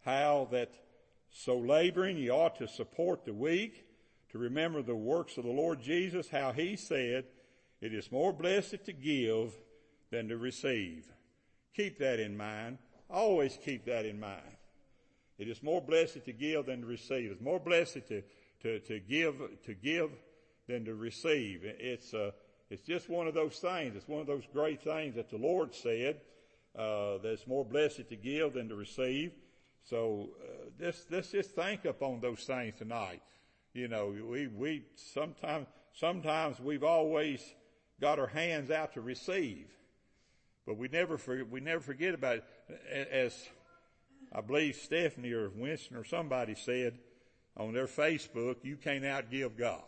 how 0.03 0.47
that 0.51 0.71
so 1.29 1.57
laboring 1.57 2.17
you 2.17 2.31
ought 2.31 2.57
to 2.57 2.67
support 2.67 3.25
the 3.25 3.33
weak, 3.33 3.85
to 4.31 4.37
remember 4.37 4.81
the 4.81 4.95
works 4.95 5.37
of 5.37 5.43
the 5.43 5.51
Lord 5.51 5.81
Jesus, 5.81 6.29
how 6.29 6.51
he 6.51 6.75
said, 6.75 7.25
it 7.81 7.93
is 7.93 8.11
more 8.11 8.31
blessed 8.31 8.85
to 8.85 8.93
give 8.93 9.53
than 10.11 10.27
to 10.29 10.37
receive. 10.37 11.05
Keep 11.75 11.99
that 11.99 12.19
in 12.19 12.37
mind. 12.37 12.77
Always 13.09 13.57
keep 13.63 13.85
that 13.85 14.05
in 14.05 14.19
mind. 14.19 14.41
It 15.37 15.47
is 15.47 15.63
more 15.63 15.81
blessed 15.81 16.23
to 16.25 16.33
give 16.33 16.67
than 16.67 16.81
to 16.81 16.87
receive. 16.87 17.31
It's 17.31 17.41
more 17.41 17.59
blessed 17.59 18.07
to, 18.09 18.21
to, 18.61 18.79
to 18.79 18.99
give, 18.99 19.35
to 19.65 19.73
give 19.73 20.11
than 20.67 20.85
to 20.85 20.93
receive. 20.93 21.61
It's, 21.63 22.13
uh, 22.13 22.31
it's 22.69 22.83
just 22.83 23.09
one 23.09 23.27
of 23.27 23.33
those 23.33 23.57
things. 23.57 23.95
It's 23.95 24.07
one 24.07 24.21
of 24.21 24.27
those 24.27 24.47
great 24.53 24.83
things 24.83 25.15
that 25.15 25.29
the 25.29 25.37
Lord 25.37 25.73
said, 25.73 26.21
uh, 26.77 27.17
that 27.19 27.39
more 27.47 27.65
blessed 27.65 28.09
to 28.09 28.15
give 28.15 28.53
than 28.53 28.69
to 28.69 28.75
receive. 28.75 29.31
So, 29.83 30.29
uh, 30.41 30.69
let's, 30.79 31.05
let's 31.09 31.31
just 31.31 31.51
think 31.51 31.85
upon 31.85 32.21
those 32.21 32.43
things 32.43 32.75
tonight. 32.77 33.21
You 33.73 33.87
know, 33.87 34.13
we, 34.27 34.47
we, 34.47 34.83
sometimes, 34.95 35.67
sometimes 35.93 36.59
we've 36.59 36.83
always 36.83 37.41
got 37.99 38.19
our 38.19 38.27
hands 38.27 38.71
out 38.71 38.93
to 38.93 39.01
receive. 39.01 39.67
But 40.65 40.77
we 40.77 40.87
never 40.87 41.17
forget, 41.17 41.49
we 41.49 41.59
never 41.59 41.81
forget 41.81 42.13
about 42.13 42.37
it. 42.69 43.07
As 43.11 43.49
I 44.31 44.41
believe 44.41 44.75
Stephanie 44.75 45.31
or 45.31 45.49
Winston 45.49 45.97
or 45.97 46.03
somebody 46.03 46.55
said 46.55 46.99
on 47.57 47.73
their 47.73 47.87
Facebook, 47.87 48.57
you 48.63 48.77
can't 48.77 49.03
outgive 49.03 49.57
God. 49.57 49.83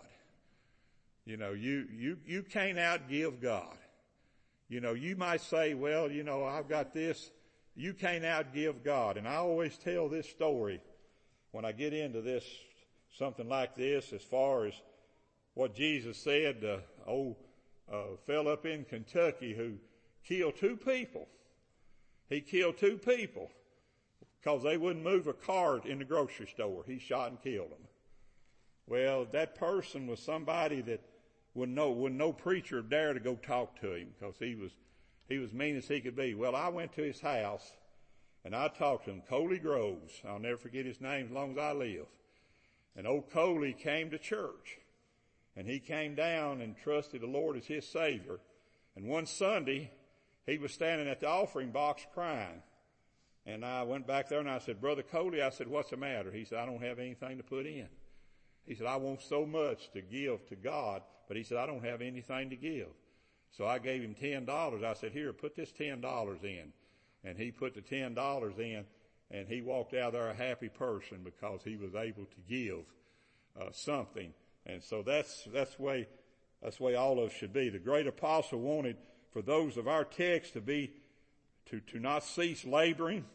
You 1.26 1.38
know, 1.38 1.52
you, 1.52 1.88
you, 1.94 2.18
you 2.26 2.44
can't 2.44 2.78
outgive 2.78 3.42
God. 3.42 3.78
You 4.74 4.82
know, 4.82 4.94
you 4.94 5.16
might 5.16 5.42
say, 5.42 5.76
well, 5.76 6.12
you 6.12 6.24
know, 6.24 6.46
I've 6.46 6.68
got 6.68 6.96
this. 6.96 7.30
You 7.76 7.94
can't 7.94 8.24
outgive 8.24 8.84
God. 8.84 9.18
And 9.18 9.28
I 9.28 9.36
always 9.36 9.78
tell 9.78 10.10
this 10.10 10.28
story 10.28 10.82
when 11.52 11.64
I 11.64 11.72
get 11.74 11.94
into 11.94 12.22
this, 12.22 12.44
something 13.16 13.48
like 13.48 13.76
this, 13.76 14.12
as 14.14 14.24
far 14.24 14.66
as 14.66 14.74
what 15.54 15.76
Jesus 15.76 16.18
said, 16.18 16.62
the 16.62 16.80
old 17.06 17.36
uh, 17.88 18.16
fell 18.26 18.48
up 18.48 18.66
in 18.66 18.84
Kentucky 18.84 19.54
who 19.54 19.74
killed 20.28 20.56
two 20.56 20.76
people. 20.76 21.28
He 22.28 22.42
killed 22.42 22.80
two 22.80 22.98
people 22.98 23.52
because 24.42 24.64
they 24.64 24.78
wouldn't 24.78 25.06
move 25.06 25.28
a 25.28 25.34
cart 25.34 25.86
in 25.86 26.00
the 26.00 26.06
grocery 26.06 26.48
store. 26.48 26.84
He 26.88 26.98
shot 26.98 27.30
and 27.30 27.40
killed 27.44 27.70
them. 27.70 27.88
Well, 28.88 29.28
that 29.34 29.54
person 29.54 30.08
was 30.08 30.20
somebody 30.20 30.82
that 30.82 31.02
would 31.56 31.70
no, 31.70 31.92
would 31.92 32.14
no 32.14 32.34
preacher 32.34 32.82
dare 32.82 33.14
to 33.14 33.20
go 33.20 33.36
talk 33.36 33.80
to 33.82 33.94
him 33.94 34.10
because 34.18 34.36
he 34.40 34.56
was, 34.56 34.72
he 35.30 35.38
was 35.38 35.54
mean 35.54 35.78
as 35.78 35.88
he 35.88 36.02
could 36.02 36.16
be. 36.16 36.34
Well, 36.34 36.56
I 36.56 36.70
went 36.70 36.94
to 36.94 37.04
his 37.04 37.20
house 37.20 37.72
and 38.44 38.56
I 38.56 38.68
talked 38.68 39.06
to 39.06 39.12
him, 39.12 39.22
Coley 39.30 39.60
Groves. 39.60 40.22
I'll 40.28 40.40
never 40.40 40.58
forget 40.58 40.86
his 40.86 41.00
name 41.00 41.28
as 41.28 41.32
long 41.32 41.52
as 41.52 41.58
I 41.58 41.72
live. 41.74 42.08
And 42.96 43.08
old 43.08 43.30
Coley 43.32 43.74
came 43.74 44.10
to 44.12 44.18
church 44.18 44.80
and 45.56 45.68
he 45.68 45.80
came 45.80 46.16
down 46.16 46.62
and 46.62 46.76
trusted 46.76 47.22
the 47.22 47.28
Lord 47.28 47.58
as 47.58 47.66
his 47.66 47.88
Savior. 47.88 48.40
And 48.96 49.06
one 49.06 49.26
Sunday, 49.26 49.92
he 50.46 50.58
was 50.58 50.74
standing 50.74 51.08
at 51.08 51.20
the 51.20 51.28
offering 51.28 51.72
box 51.72 52.06
crying. 52.14 52.62
And 53.46 53.66
I 53.66 53.84
went 53.84 54.08
back 54.08 54.30
there 54.30 54.40
and 54.40 54.50
I 54.50 54.60
said, 54.60 54.82
Brother 54.82 55.04
Coley, 55.04 55.42
I 55.42 55.50
said, 55.50 55.68
what's 55.68 55.90
the 55.90 55.98
matter? 55.98 56.32
He 56.32 56.46
said, 56.46 56.60
I 56.60 56.66
don't 56.66 56.82
have 56.82 57.00
anything 57.00 57.38
to 57.38 57.44
put 57.44 57.66
in. 57.66 57.88
He 58.66 58.76
said, 58.76 58.88
I 58.88 58.96
want 58.96 59.22
so 59.22 59.46
much 59.46 59.92
to 59.92 60.02
give 60.02 60.48
to 60.48 60.56
God, 60.56 61.02
but 61.28 61.38
he 61.38 61.44
said, 61.44 61.58
I 61.58 61.66
don't 61.66 61.84
have 61.84 62.02
anything 62.02 62.50
to 62.50 62.56
give. 62.56 62.88
So 63.52 63.68
I 63.68 63.78
gave 63.80 64.02
him 64.02 64.16
ten 64.16 64.46
dollars. 64.46 64.84
I 64.84 64.94
said, 64.94 65.12
here, 65.12 65.32
put 65.34 65.56
this 65.56 65.72
ten 65.72 66.02
dollars 66.02 66.40
in. 66.44 66.74
And 67.24 67.38
he 67.38 67.52
put 67.52 67.76
the 67.76 67.82
ten 67.82 68.14
dollars 68.14 68.56
in 68.58 68.86
and 69.32 69.48
he 69.48 69.62
walked 69.62 69.94
out 69.94 70.14
there 70.14 70.30
a 70.30 70.34
happy 70.34 70.70
person 70.70 71.20
because 71.24 71.62
he 71.64 71.76
was 71.76 71.96
able 71.96 72.26
to 72.26 72.42
give 72.48 72.86
uh, 73.60 73.72
something. 73.72 74.34
And 74.66 74.84
so 74.84 75.02
that's, 75.02 75.48
that's 75.54 75.76
the 75.76 75.82
way, 75.82 76.08
that's 76.62 76.78
the 76.78 76.84
way 76.84 76.96
all 76.96 77.20
of 77.20 77.30
us 77.30 77.36
should 77.36 77.54
be. 77.54 77.70
The 77.70 77.80
great 77.80 78.08
apostle 78.08 78.60
wanted 78.60 78.98
for 79.32 79.42
those 79.42 79.78
of 79.78 79.88
our 79.88 80.04
text 80.04 80.54
to 80.54 80.62
be, 80.62 80.92
to, 81.68 81.80
to 81.80 82.00
not 82.00 82.24
cease 82.24 82.66
laboring. 82.66 83.26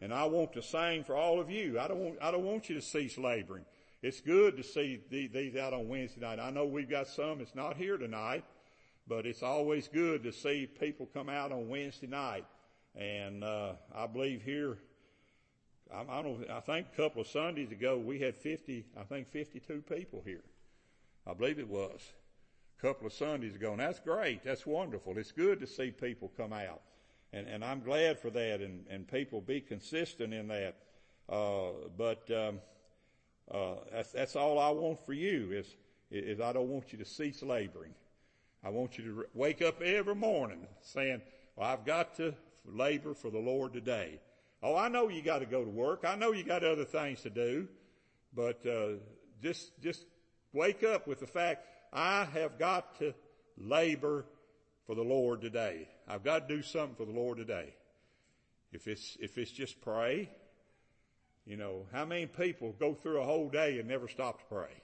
And 0.00 0.14
I 0.14 0.24
want 0.26 0.52
the 0.52 0.62
same 0.62 1.02
for 1.02 1.16
all 1.16 1.40
of 1.40 1.50
you. 1.50 1.80
I 1.80 1.88
don't 1.88 1.98
want, 1.98 2.18
I 2.22 2.30
don't 2.30 2.44
want 2.44 2.68
you 2.68 2.76
to 2.76 2.82
cease 2.82 3.18
laboring. 3.18 3.64
It's 4.00 4.20
good 4.20 4.56
to 4.56 4.62
see 4.62 5.00
these 5.10 5.56
out 5.56 5.72
on 5.72 5.88
Wednesday 5.88 6.20
night. 6.20 6.38
I 6.38 6.50
know 6.50 6.64
we've 6.66 6.88
got 6.88 7.08
some 7.08 7.38
that's 7.38 7.56
not 7.56 7.76
here 7.76 7.96
tonight, 7.96 8.44
but 9.08 9.26
it's 9.26 9.42
always 9.42 9.88
good 9.88 10.22
to 10.22 10.32
see 10.32 10.66
people 10.66 11.08
come 11.12 11.28
out 11.28 11.50
on 11.50 11.68
Wednesday 11.68 12.06
night. 12.06 12.44
And, 12.94 13.42
uh, 13.42 13.72
I 13.92 14.06
believe 14.06 14.42
here, 14.42 14.78
I, 15.92 16.02
I 16.08 16.22
don't, 16.22 16.48
I 16.48 16.60
think 16.60 16.86
a 16.92 16.96
couple 16.96 17.22
of 17.22 17.26
Sundays 17.26 17.72
ago 17.72 17.98
we 17.98 18.20
had 18.20 18.36
50, 18.36 18.84
I 18.96 19.02
think 19.02 19.28
52 19.28 19.82
people 19.92 20.22
here. 20.24 20.44
I 21.26 21.34
believe 21.34 21.58
it 21.58 21.68
was 21.68 22.00
a 22.78 22.80
couple 22.80 23.08
of 23.08 23.12
Sundays 23.12 23.56
ago. 23.56 23.72
And 23.72 23.80
that's 23.80 23.98
great. 23.98 24.44
That's 24.44 24.64
wonderful. 24.64 25.18
It's 25.18 25.32
good 25.32 25.58
to 25.58 25.66
see 25.66 25.90
people 25.90 26.30
come 26.36 26.52
out. 26.52 26.82
And, 27.32 27.48
and 27.48 27.64
I'm 27.64 27.80
glad 27.80 28.20
for 28.20 28.30
that 28.30 28.60
and, 28.60 28.86
and 28.88 29.08
people 29.08 29.40
be 29.40 29.60
consistent 29.60 30.32
in 30.32 30.46
that. 30.48 30.76
Uh, 31.28 31.70
but, 31.96 32.30
um, 32.30 32.60
uh, 33.52 33.74
that's, 33.92 34.12
that's 34.12 34.36
all 34.36 34.58
I 34.58 34.70
want 34.70 35.04
for 35.06 35.12
you 35.12 35.52
is, 35.52 35.66
is 36.10 36.40
I 36.40 36.52
don't 36.52 36.68
want 36.68 36.92
you 36.92 36.98
to 36.98 37.04
cease 37.04 37.42
laboring. 37.42 37.94
I 38.64 38.70
want 38.70 38.98
you 38.98 39.04
to 39.04 39.24
wake 39.34 39.62
up 39.62 39.80
every 39.82 40.14
morning 40.14 40.66
saying, 40.82 41.22
well, 41.56 41.68
I've 41.68 41.84
got 41.84 42.16
to 42.16 42.34
labor 42.64 43.14
for 43.14 43.30
the 43.30 43.38
Lord 43.38 43.72
today. 43.72 44.20
Oh, 44.62 44.74
I 44.74 44.88
know 44.88 45.08
you 45.08 45.22
got 45.22 45.38
to 45.38 45.46
go 45.46 45.64
to 45.64 45.70
work. 45.70 46.04
I 46.06 46.16
know 46.16 46.32
you 46.32 46.42
got 46.42 46.64
other 46.64 46.84
things 46.84 47.22
to 47.22 47.30
do, 47.30 47.68
but 48.34 48.66
uh, 48.66 48.98
just 49.40 49.80
just 49.80 50.04
wake 50.52 50.82
up 50.82 51.06
with 51.06 51.20
the 51.20 51.26
fact 51.26 51.66
I 51.92 52.24
have 52.24 52.58
got 52.58 52.98
to 52.98 53.14
labor 53.56 54.24
for 54.86 54.94
the 54.94 55.02
Lord 55.02 55.40
today. 55.40 55.88
I've 56.08 56.24
got 56.24 56.48
to 56.48 56.56
do 56.56 56.62
something 56.62 56.96
for 56.96 57.04
the 57.04 57.16
Lord 57.18 57.38
today. 57.38 57.74
If 58.72 58.88
it's 58.88 59.16
if 59.20 59.38
it's 59.38 59.52
just 59.52 59.80
pray, 59.80 60.28
you 61.48 61.56
know, 61.56 61.86
how 61.92 62.04
many 62.04 62.26
people 62.26 62.74
go 62.78 62.92
through 62.92 63.22
a 63.22 63.24
whole 63.24 63.48
day 63.48 63.78
and 63.78 63.88
never 63.88 64.06
stop 64.06 64.38
to 64.38 64.44
pray? 64.54 64.82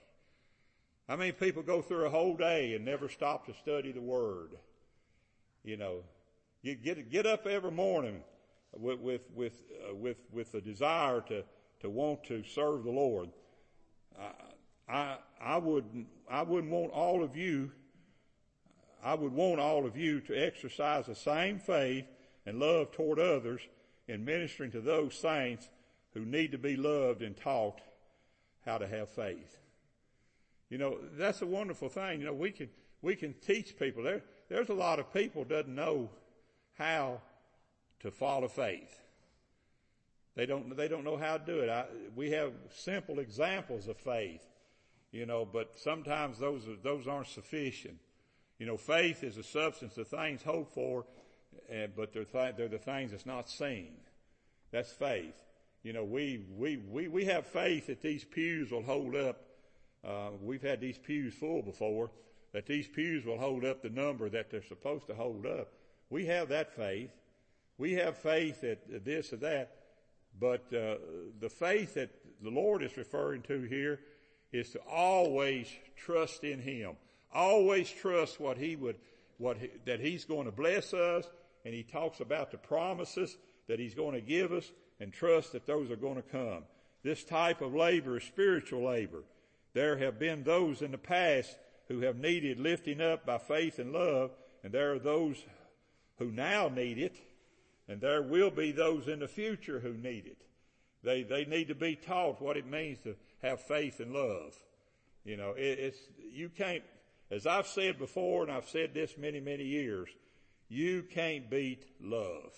How 1.07 1.17
many 1.17 1.31
people 1.31 1.63
go 1.63 1.83
through 1.83 2.07
a 2.07 2.11
whole 2.11 2.35
day 2.37 2.75
and 2.75 2.87
never 2.87 3.11
stop 3.11 3.45
to 3.47 3.55
study 3.55 3.93
the 3.93 4.01
Word? 4.01 4.53
You 5.63 5.77
know, 5.77 6.05
you 6.63 6.75
get 6.75 7.11
get 7.11 7.27
up 7.27 7.47
every 7.47 7.71
morning 7.71 8.23
with 8.73 8.99
with 8.99 9.21
with 9.35 9.53
uh, 9.87 9.95
with 9.95 10.17
with 10.33 10.55
a 10.55 10.63
desire 10.63 11.21
to 11.29 11.45
to 11.81 11.91
want 11.91 12.25
to 12.25 12.43
serve 12.45 12.85
the 12.85 12.91
Lord. 12.91 13.29
I, 14.19 14.31
I 14.89 15.17
I 15.43 15.57
would 15.59 16.07
I 16.31 16.43
wouldn't 16.43 16.73
want 16.73 16.93
all 16.93 17.23
of 17.23 17.37
you. 17.37 17.73
I 19.05 19.13
would 19.13 19.35
want 19.35 19.61
all 19.61 19.85
of 19.85 19.99
you 19.99 20.23
to 20.23 20.35
exercise 20.35 21.05
the 21.05 21.15
same 21.15 21.59
faith 21.59 22.07
and 22.47 22.59
love 22.59 22.91
toward 22.93 23.19
others 23.19 23.61
in 24.09 24.25
ministering 24.25 24.71
to 24.71 24.81
those 24.81 25.15
saints 25.15 25.69
who 26.15 26.25
need 26.25 26.53
to 26.53 26.59
be 26.59 26.77
loved 26.77 27.23
and 27.23 27.37
taught 27.37 27.81
how 28.65 28.79
to 28.79 28.87
have 28.87 29.11
faith. 29.11 29.59
You 30.71 30.79
know, 30.79 30.99
that's 31.13 31.43
a 31.43 31.47
wonderful 31.47 31.89
thing. 31.89 32.21
You 32.21 32.27
know, 32.27 32.33
we 32.33 32.51
can, 32.51 32.69
we 33.03 33.17
can 33.17 33.35
teach 33.47 33.79
people. 33.79 34.03
There, 34.03 34.23
there's 34.49 34.71
a 34.71 34.75
lot 34.75 34.99
of 34.99 35.13
people 35.13 35.45
doesn't 35.45 35.75
know 35.75 36.09
how 36.79 37.21
to 38.01 38.11
follow 38.11 38.49
faith. 38.49 39.01
They 40.37 40.47
don't, 40.47 40.77
they 40.77 40.89
don't 40.89 41.05
know 41.05 41.17
how 41.17 41.37
to 41.37 41.45
do 41.45 41.61
it. 41.61 41.69
I, 41.69 41.85
we 42.17 42.31
have 42.33 42.53
simple 42.75 43.21
examples 43.21 43.87
of 43.87 43.97
faith, 43.97 44.45
you 45.13 45.27
know, 45.27 45.45
but 45.45 45.79
sometimes 45.79 46.39
those, 46.39 46.67
are, 46.67 46.77
those 46.83 47.07
aren't 47.07 47.29
sufficient. 47.29 47.99
You 48.59 48.67
know, 48.67 48.77
faith 48.77 49.23
is 49.23 49.37
a 49.37 49.43
substance 49.43 49.97
of 49.97 50.09
things 50.09 50.43
hoped 50.43 50.75
for, 50.75 51.05
uh, 51.71 51.87
but 51.97 52.13
they're, 52.13 52.25
th- 52.25 52.57
they're 52.57 52.69
the 52.69 52.79
things 52.79 53.13
that's 53.13 53.27
not 53.27 53.49
seen. 53.49 53.93
That's 54.73 54.93
faith. 54.93 55.35
You 55.85 55.93
know, 55.93 56.03
we, 56.03 56.43
we, 56.57 56.79
we, 56.79 57.09
we 57.09 57.27
have 57.27 57.47
faith 57.47 57.89
that 57.89 58.01
these 58.01 58.25
pews 58.25 58.71
will 58.71 58.83
hold 58.83 59.15
up. 59.15 59.43
Uh, 60.03 60.31
we've 60.43 60.63
had 60.63 60.81
these 60.81 60.97
pews 60.97 61.35
full 61.35 61.63
before, 61.63 62.11
that 62.53 62.65
these 62.65 62.89
pews 62.89 63.25
will 63.27 63.39
hold 63.39 63.67
up 63.67 63.83
the 63.83 63.91
number 63.91 64.31
that 64.31 64.51
they're 64.51 64.63
supposed 64.63 65.07
to 65.09 65.15
hold 65.15 65.45
up. 65.45 65.69
We 66.09 66.25
have 66.27 66.49
that 66.49 66.75
faith. 66.75 67.11
We 67.77 67.93
have 67.95 68.17
faith 68.17 68.63
that 68.63 69.05
this 69.05 69.33
or 69.35 69.37
that, 69.37 69.77
but 70.41 70.73
uh, 70.73 70.97
the 71.41 71.51
faith 71.51 71.95
that 71.95 72.11
the 72.43 72.51
Lord 72.51 72.83
is 72.83 72.97
referring 72.97 73.43
to 73.43 73.63
here 73.63 74.01
is 74.53 74.71
to 74.71 74.81
always 74.89 75.69
trust 75.97 76.45
in 76.45 76.61
Him. 76.61 76.93
Always 77.35 77.91
trust 77.91 78.41
what 78.41 78.57
He 78.57 78.77
would, 78.77 78.97
what 79.39 79.59
he, 79.59 79.71
that 79.85 80.01
He's 80.01 80.25
going 80.25 80.47
to 80.47 80.53
bless 80.53 80.95
us, 80.95 81.29
and 81.65 81.75
He 81.75 81.83
talks 81.83 82.21
about 82.21 82.53
the 82.53 82.59
promises 82.59 83.37
that 83.67 83.81
He's 83.81 83.95
going 83.95 84.15
to 84.15 84.21
give 84.21 84.53
us, 84.53 84.71
and 85.01 85.13
trust 85.13 85.53
that 85.53 85.67
those 85.67 85.91
are 85.91 85.97
going 85.97 86.17
to 86.17 86.23
come. 86.23 86.65
this 87.03 87.25
type 87.25 87.61
of 87.61 87.75
labor 87.75 88.17
is 88.17 88.25
spiritual 88.25 88.85
labor. 88.85 89.23
There 89.75 89.99
have 89.99 90.19
been 90.19 90.43
those 90.43 90.81
in 90.81 90.93
the 90.93 90.99
past 90.99 91.59
who 91.89 92.01
have 92.01 92.17
needed 92.17 92.59
lifting 92.59 93.01
up 93.01 93.27
by 93.27 93.39
faith 93.39 93.79
and 93.79 93.93
love, 93.93 94.31
and 94.63 94.73
there 94.73 94.93
are 94.93 94.99
those 94.99 95.45
who 96.19 96.31
now 96.31 96.69
need 96.69 96.99
it, 96.99 97.17
and 97.89 98.01
there 98.01 98.23
will 98.23 98.51
be 98.51 98.73
those 98.73 99.09
in 99.09 99.19
the 99.19 99.29
future 99.29 99.81
who 99.81 99.93
need 99.95 100.27
it. 100.27 100.47
They, 101.03 101.23
they 101.23 101.45
need 101.45 101.69
to 101.69 101.75
be 101.75 101.97
taught 101.97 102.41
what 102.41 102.57
it 102.57 102.67
means 102.67 102.99
to 103.01 103.17
have 103.43 103.61
faith 103.61 104.01
and 104.01 104.13
love. 104.13 104.55
You 105.25 105.37
know, 105.37 105.51
it, 105.51 105.79
it's, 105.79 105.99
you 106.33 106.49
can't, 106.49 106.83
as 107.31 107.47
I've 107.47 107.67
said 107.67 107.99
before, 107.99 108.43
and 108.43 108.51
I've 108.51 108.69
said 108.69 108.95
this 108.95 109.19
many, 109.19 109.41
many 109.41 109.65
years, 109.65 110.09
you 110.69 111.03
can't 111.03 111.51
beat 111.51 111.85
love. 112.01 112.55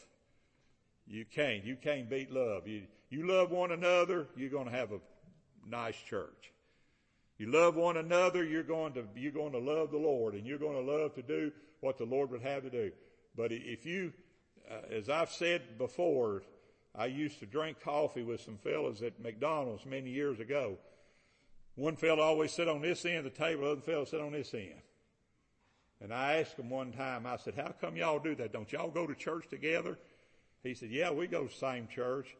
You 1.06 1.24
can't. 1.24 1.64
You 1.64 1.76
can't 1.76 2.10
beat 2.10 2.30
love. 2.30 2.66
You, 2.66 2.82
you 3.10 3.26
love 3.26 3.50
one 3.50 3.72
another, 3.72 4.26
you're 4.36 4.50
going 4.50 4.66
to 4.66 4.72
have 4.72 4.92
a 4.92 5.00
nice 5.66 5.96
church. 5.96 6.52
You 7.38 7.50
love 7.50 7.76
one 7.76 7.98
another, 7.98 8.44
you're 8.44 8.62
going 8.62 8.94
to, 8.94 9.04
you're 9.14 9.32
going 9.32 9.52
to 9.52 9.58
love 9.58 9.90
the 9.90 9.98
Lord 9.98 10.34
and 10.34 10.46
you're 10.46 10.58
going 10.58 10.84
to 10.84 10.92
love 10.92 11.14
to 11.14 11.22
do 11.22 11.52
what 11.80 11.98
the 11.98 12.04
Lord 12.04 12.30
would 12.30 12.42
have 12.42 12.62
to 12.62 12.70
do. 12.70 12.92
But 13.36 13.52
if 13.52 13.84
you, 13.84 14.12
uh, 14.70 14.94
as 14.94 15.08
I've 15.10 15.30
said 15.30 15.78
before, 15.78 16.42
I 16.94 17.06
used 17.06 17.38
to 17.40 17.46
drink 17.46 17.80
coffee 17.80 18.22
with 18.22 18.40
some 18.40 18.56
fellows 18.56 19.02
at 19.02 19.20
McDonald's 19.20 19.84
many 19.84 20.10
years 20.10 20.40
ago. 20.40 20.78
One 21.74 21.96
fellow 21.96 22.22
always 22.22 22.52
sit 22.52 22.68
on 22.68 22.80
this 22.80 23.04
end 23.04 23.18
of 23.18 23.24
the 23.24 23.30
table, 23.30 23.64
the 23.64 23.72
other 23.72 23.80
fellow 23.82 24.04
sit 24.06 24.20
on 24.20 24.32
this 24.32 24.54
end. 24.54 24.80
And 26.00 26.12
I 26.12 26.36
asked 26.36 26.58
him 26.58 26.70
one 26.70 26.92
time, 26.92 27.26
I 27.26 27.36
said, 27.36 27.54
how 27.54 27.74
come 27.80 27.96
y'all 27.96 28.18
do 28.18 28.34
that? 28.36 28.52
Don't 28.52 28.72
y'all 28.72 28.90
go 28.90 29.06
to 29.06 29.14
church 29.14 29.48
together? 29.48 29.98
He 30.66 30.74
said, 30.74 30.90
yeah, 30.90 31.10
we 31.10 31.26
go 31.26 31.44
to 31.44 31.48
the 31.48 31.54
same 31.54 31.88
church. 31.88 32.36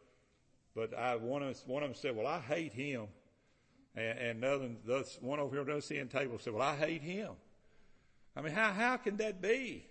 But 0.75 0.97
I, 0.97 1.17
one 1.17 1.43
of, 1.43 1.57
one 1.67 1.83
of 1.83 1.91
them 1.91 1.97
said, 1.97 2.17
well, 2.17 2.27
I 2.27 2.41
hate 2.41 2.73
him. 2.73 3.07
And, 3.95 4.19
and 4.19 4.45
another, 4.45 4.69
one 5.21 5.41
over 5.41 5.57
here 5.57 5.75
on 5.75 5.81
the 5.81 5.99
end 5.99 6.11
table 6.11 6.39
said, 6.39 6.53
well, 6.53 6.63
I 6.63 6.77
hate 6.77 7.03
him. 7.03 7.31
I 8.37 8.43
mean, 8.43 8.53
how, 8.53 8.73
how 8.73 8.97
can 8.99 9.17
that 9.19 9.41
be? 9.41 9.87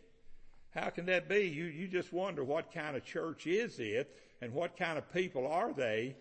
How 0.76 0.90
can 0.90 1.06
that 1.08 1.28
be? 1.28 1.48
You, 1.48 1.66
you 1.66 1.88
just 1.88 2.14
wonder 2.14 2.44
what 2.44 2.72
kind 2.74 2.96
of 2.96 3.04
church 3.04 3.48
is 3.48 3.80
it 3.80 4.16
and 4.42 4.54
what 4.54 4.78
kind 4.78 4.98
of 4.98 5.12
people 5.12 5.48
are 5.48 5.74
they 5.74 6.16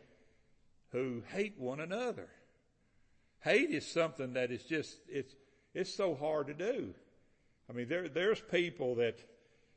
who 0.93 1.23
hate 1.33 1.59
one 1.59 1.81
another? 1.81 2.29
Hate 3.41 3.71
is 3.71 3.87
something 3.87 4.35
that 4.35 4.51
is 4.51 4.63
just, 4.63 4.97
it's, 5.09 5.35
it's 5.75 5.93
so 5.93 6.15
hard 6.15 6.47
to 6.47 6.55
do. 6.55 6.95
I 7.69 7.73
mean, 7.73 7.89
there, 7.89 8.09
there's 8.09 8.41
people 8.41 8.95
that 8.97 9.19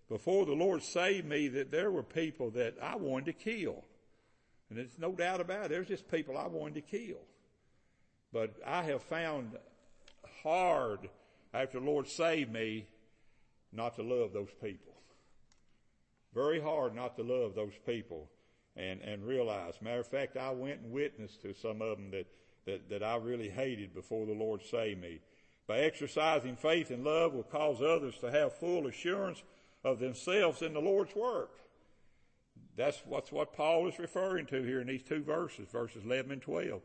before 0.09 0.45
the 0.45 0.53
Lord 0.53 0.83
saved 0.83 1.27
me 1.27 1.47
that 1.49 1.71
there 1.71 1.91
were 1.91 2.03
people 2.03 2.49
that 2.51 2.75
I 2.81 2.95
wanted 2.95 3.25
to 3.25 3.33
kill. 3.33 3.83
And 4.69 4.77
there's 4.77 4.97
no 4.97 5.11
doubt 5.11 5.41
about 5.41 5.65
it. 5.65 5.69
There's 5.69 5.87
just 5.87 6.09
people 6.09 6.37
I 6.37 6.47
wanted 6.47 6.75
to 6.75 6.81
kill. 6.81 7.19
But 8.31 8.55
I 8.65 8.83
have 8.83 9.01
found 9.03 9.57
hard 10.43 11.09
after 11.53 11.79
the 11.79 11.85
Lord 11.85 12.07
saved 12.07 12.51
me 12.51 12.87
not 13.71 13.95
to 13.95 14.03
love 14.03 14.33
those 14.33 14.53
people. 14.61 14.93
Very 16.33 16.61
hard 16.61 16.95
not 16.95 17.15
to 17.17 17.23
love 17.23 17.55
those 17.55 17.73
people 17.85 18.29
and, 18.75 19.01
and 19.01 19.25
realize. 19.25 19.75
Matter 19.81 20.01
of 20.01 20.07
fact, 20.07 20.37
I 20.37 20.51
went 20.51 20.81
and 20.81 20.91
witnessed 20.91 21.41
to 21.41 21.53
some 21.53 21.81
of 21.81 21.97
them 21.97 22.11
that, 22.11 22.27
that, 22.65 22.89
that 22.89 23.03
I 23.03 23.15
really 23.15 23.49
hated 23.49 23.93
before 23.93 24.25
the 24.25 24.33
Lord 24.33 24.61
saved 24.63 25.01
me. 25.01 25.19
By 25.67 25.79
exercising 25.79 26.55
faith 26.55 26.91
and 26.91 27.03
love 27.03 27.33
will 27.33 27.43
cause 27.43 27.81
others 27.81 28.17
to 28.19 28.31
have 28.31 28.53
full 28.53 28.87
assurance 28.87 29.41
of 29.87 29.99
themselves 29.99 30.61
in 30.61 30.73
the 30.73 30.81
Lord's 30.81 31.15
work. 31.15 31.51
That's 32.75 33.01
what's 33.05 33.31
what 33.31 33.53
Paul 33.53 33.87
is 33.87 33.97
referring 33.97 34.45
to 34.47 34.61
here 34.61 34.81
in 34.81 34.87
these 34.87 35.03
two 35.03 35.23
verses, 35.23 35.67
verses 35.71 36.03
11 36.05 36.31
and 36.31 36.41
12. 36.41 36.81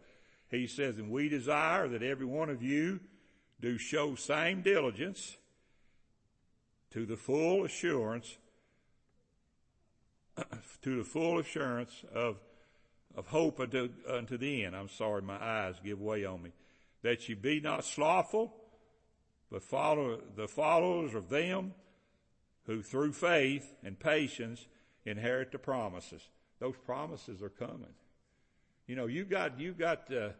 He 0.51 0.67
says, 0.67 0.99
and 0.99 1.11
we 1.11 1.29
desire 1.29 1.89
that 1.89 2.03
every 2.03 2.27
one 2.27 2.49
of 2.49 2.63
you 2.63 3.01
do 3.61 3.77
show 3.79 4.15
same 4.15 4.63
diligence 4.63 5.37
to 6.93 7.05
the 7.05 7.17
full 7.17 7.65
assurance, 7.65 8.37
to 10.83 10.99
the 10.99 11.05
full 11.05 11.39
assurance 11.39 12.05
of, 12.15 12.37
of 13.15 13.27
hope 13.27 13.61
unto, 13.61 13.91
unto 14.09 14.39
the 14.39 14.65
end. 14.65 14.77
I'm 14.77 14.89
sorry, 14.89 15.23
my 15.23 15.43
eyes 15.43 15.75
give 15.85 16.01
way 16.01 16.25
on 16.25 16.43
me. 16.43 16.53
That 17.03 17.29
you 17.29 17.37
be 17.37 17.61
not 17.61 17.85
slothful, 17.85 18.55
but 19.51 19.63
follow 19.63 20.21
the 20.37 20.49
followers 20.49 21.15
of 21.15 21.29
them 21.29 21.75
who 22.67 22.83
through 22.83 23.13
faith 23.13 23.75
and 23.85 23.99
patience 23.99 24.67
inherit 25.05 25.53
the 25.53 25.59
promises. 25.59 26.29
Those 26.61 26.77
promises 26.85 27.43
are 27.43 27.49
coming. 27.49 27.95
You 28.87 28.97
know, 28.97 29.07
you 29.07 29.25
got, 29.25 29.59
you 29.59 29.73
got, 29.73 30.13
uh, 30.13 30.31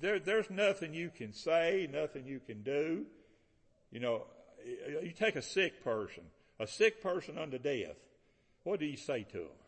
there, 0.00 0.18
there's 0.18 0.50
nothing 0.50 0.94
you 0.94 1.10
can 1.14 1.32
say, 1.32 1.88
nothing 1.92 2.26
you 2.26 2.40
can 2.40 2.62
do. 2.62 3.04
You 3.90 4.00
know, 4.00 4.24
you 4.64 5.12
take 5.12 5.36
a 5.36 5.42
sick 5.42 5.82
person, 5.84 6.24
a 6.58 6.66
sick 6.66 7.02
person 7.02 7.36
unto 7.38 7.58
death. 7.58 7.96
What 8.64 8.80
do 8.80 8.86
you 8.86 8.96
say 8.96 9.24
to 9.32 9.38
him? 9.38 9.58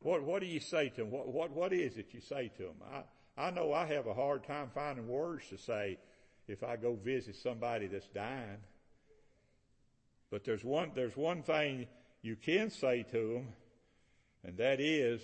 What, 0.00 0.22
what 0.22 0.40
do 0.40 0.46
you 0.46 0.60
say 0.60 0.90
to 0.90 1.02
him? 1.02 1.10
What, 1.10 1.28
what, 1.28 1.50
what 1.52 1.72
is 1.72 1.96
it 1.96 2.08
you 2.12 2.20
say 2.20 2.50
to 2.58 2.64
him? 2.64 2.76
I, 2.92 3.46
I 3.46 3.50
know 3.50 3.72
I 3.72 3.86
have 3.86 4.06
a 4.06 4.14
hard 4.14 4.44
time 4.44 4.70
finding 4.74 5.08
words 5.08 5.48
to 5.50 5.58
say 5.58 5.98
if 6.48 6.62
I 6.62 6.76
go 6.76 6.94
visit 6.94 7.36
somebody 7.36 7.86
that's 7.86 8.08
dying. 8.08 8.58
But 10.30 10.44
there's 10.44 10.64
one, 10.64 10.92
there's 10.94 11.16
one 11.16 11.42
thing 11.42 11.86
you 12.22 12.36
can 12.36 12.70
say 12.70 13.04
to 13.10 13.34
them, 13.34 13.48
and 14.44 14.56
that 14.58 14.80
is 14.80 15.20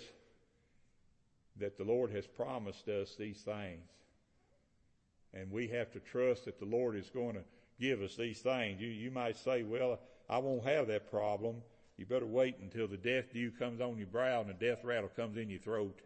that 1.59 1.77
the 1.77 1.83
Lord 1.83 2.11
has 2.11 2.25
promised 2.25 2.87
us 2.87 3.15
these 3.17 3.41
things. 3.41 3.87
And 5.33 5.51
we 5.51 5.67
have 5.69 5.91
to 5.91 5.99
trust 5.99 6.45
that 6.45 6.59
the 6.59 6.65
Lord 6.65 6.95
is 6.95 7.09
going 7.09 7.35
to 7.35 7.43
give 7.79 8.01
us 8.01 8.15
these 8.15 8.39
things. 8.39 8.79
You, 8.79 8.87
you 8.87 9.11
might 9.11 9.37
say, 9.37 9.63
well, 9.63 9.99
I 10.29 10.37
won't 10.37 10.65
have 10.65 10.87
that 10.87 11.09
problem. 11.09 11.57
You 11.97 12.05
better 12.05 12.25
wait 12.25 12.57
until 12.61 12.87
the 12.87 12.97
death 12.97 13.33
dew 13.33 13.51
comes 13.51 13.81
on 13.81 13.97
your 13.97 14.07
brow 14.07 14.41
and 14.41 14.49
the 14.49 14.53
death 14.53 14.83
rattle 14.83 15.09
comes 15.15 15.37
in 15.37 15.49
your 15.49 15.59
throat 15.59 15.99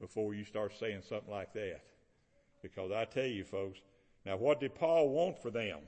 before 0.00 0.34
you 0.34 0.44
start 0.44 0.72
saying 0.78 1.02
something 1.08 1.30
like 1.30 1.52
that. 1.54 1.82
Because 2.62 2.92
I 2.92 3.04
tell 3.04 3.26
you 3.26 3.44
folks, 3.44 3.80
now 4.24 4.36
what 4.36 4.60
did 4.60 4.74
Paul 4.74 5.08
want 5.08 5.40
for 5.40 5.50
them? 5.50 5.78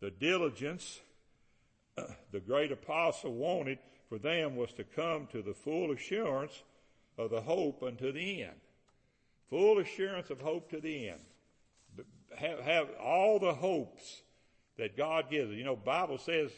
The 0.00 0.10
diligence 0.10 1.00
the 2.32 2.40
great 2.40 2.72
apostle 2.72 3.32
wanted 3.32 3.78
for 4.08 4.18
them 4.18 4.56
was 4.56 4.72
to 4.74 4.84
come 4.84 5.26
to 5.28 5.42
the 5.42 5.54
full 5.54 5.92
assurance 5.92 6.62
of 7.16 7.30
the 7.30 7.40
hope 7.40 7.82
unto 7.82 8.12
the 8.12 8.42
end. 8.42 8.60
Full 9.48 9.78
assurance 9.78 10.30
of 10.30 10.40
hope 10.40 10.70
to 10.70 10.80
the 10.80 11.10
end. 11.10 11.20
Have, 12.36 12.60
have 12.60 12.88
all 13.02 13.38
the 13.38 13.54
hopes 13.54 14.22
that 14.78 14.96
God 14.96 15.30
gives. 15.30 15.52
You 15.52 15.64
know, 15.64 15.76
Bible 15.76 16.18
says, 16.18 16.50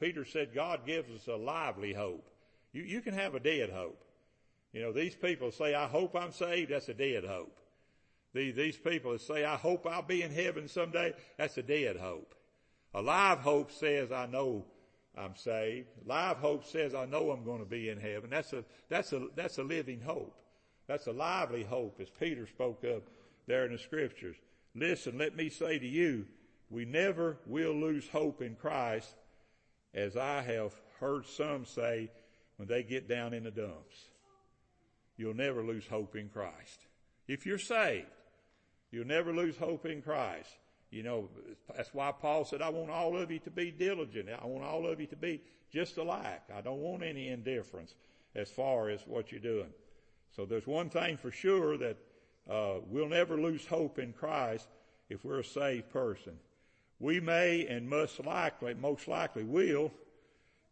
Peter 0.00 0.24
said 0.24 0.54
God 0.54 0.86
gives 0.86 1.10
us 1.10 1.26
a 1.28 1.36
lively 1.36 1.92
hope. 1.92 2.28
You, 2.72 2.82
you 2.82 3.00
can 3.00 3.14
have 3.14 3.34
a 3.34 3.40
dead 3.40 3.70
hope. 3.70 4.02
You 4.72 4.82
know, 4.82 4.92
these 4.92 5.14
people 5.14 5.50
say, 5.50 5.74
I 5.74 5.86
hope 5.86 6.14
I'm 6.14 6.32
saved, 6.32 6.72
that's 6.72 6.88
a 6.88 6.94
dead 6.94 7.24
hope. 7.24 7.58
These, 8.34 8.54
these 8.54 8.76
people 8.76 9.12
that 9.12 9.22
say, 9.22 9.44
I 9.44 9.56
hope 9.56 9.86
I'll 9.86 10.02
be 10.02 10.22
in 10.22 10.30
heaven 10.30 10.68
someday, 10.68 11.14
that's 11.38 11.56
a 11.56 11.62
dead 11.62 11.96
hope. 11.96 12.34
A 12.94 13.00
live 13.00 13.38
hope 13.38 13.72
says, 13.72 14.12
I 14.12 14.26
know 14.26 14.66
I'm 15.18 15.34
saved. 15.34 15.88
Live 16.06 16.38
hope 16.38 16.64
says, 16.64 16.94
I 16.94 17.04
know 17.06 17.30
I'm 17.30 17.44
going 17.44 17.58
to 17.58 17.68
be 17.68 17.88
in 17.88 17.98
heaven. 17.98 18.30
That's 18.30 18.52
a, 18.52 18.64
that's 18.88 19.12
a, 19.12 19.26
that's 19.34 19.58
a 19.58 19.62
living 19.64 20.00
hope. 20.00 20.36
That's 20.86 21.06
a 21.06 21.12
lively 21.12 21.64
hope 21.64 21.98
as 22.00 22.08
Peter 22.08 22.46
spoke 22.46 22.84
of 22.84 23.02
there 23.46 23.66
in 23.66 23.72
the 23.72 23.78
scriptures. 23.78 24.36
Listen, 24.74 25.18
let 25.18 25.36
me 25.36 25.48
say 25.48 25.78
to 25.78 25.86
you, 25.86 26.26
we 26.70 26.84
never 26.84 27.36
will 27.46 27.74
lose 27.74 28.08
hope 28.08 28.42
in 28.42 28.54
Christ 28.54 29.14
as 29.94 30.16
I 30.16 30.42
have 30.42 30.74
heard 31.00 31.26
some 31.26 31.64
say 31.64 32.10
when 32.56 32.68
they 32.68 32.82
get 32.82 33.08
down 33.08 33.34
in 33.34 33.44
the 33.44 33.50
dumps. 33.50 34.10
You'll 35.16 35.34
never 35.34 35.62
lose 35.62 35.86
hope 35.86 36.14
in 36.14 36.28
Christ. 36.28 36.86
If 37.26 37.44
you're 37.44 37.58
saved, 37.58 38.06
you'll 38.90 39.06
never 39.06 39.34
lose 39.34 39.56
hope 39.58 39.84
in 39.84 40.00
Christ. 40.00 40.50
You 40.90 41.02
know, 41.02 41.28
that's 41.76 41.92
why 41.92 42.12
Paul 42.12 42.44
said, 42.44 42.62
I 42.62 42.70
want 42.70 42.90
all 42.90 43.16
of 43.16 43.30
you 43.30 43.38
to 43.40 43.50
be 43.50 43.70
diligent. 43.70 44.28
I 44.30 44.46
want 44.46 44.64
all 44.64 44.86
of 44.86 45.00
you 45.00 45.06
to 45.08 45.16
be 45.16 45.40
just 45.70 45.98
alike. 45.98 46.44
I 46.54 46.60
don't 46.62 46.80
want 46.80 47.02
any 47.02 47.28
indifference 47.28 47.94
as 48.34 48.50
far 48.50 48.88
as 48.88 49.02
what 49.06 49.30
you're 49.30 49.40
doing. 49.40 49.70
So 50.34 50.46
there's 50.46 50.66
one 50.66 50.88
thing 50.88 51.16
for 51.16 51.30
sure 51.30 51.76
that 51.76 51.96
uh, 52.48 52.76
we'll 52.86 53.08
never 53.08 53.36
lose 53.36 53.66
hope 53.66 53.98
in 53.98 54.12
Christ 54.12 54.68
if 55.10 55.24
we're 55.24 55.40
a 55.40 55.44
saved 55.44 55.90
person. 55.90 56.38
We 57.00 57.20
may 57.20 57.66
and 57.66 57.88
must 57.88 58.24
likely, 58.24 58.74
most 58.74 59.08
likely 59.08 59.44
will 59.44 59.92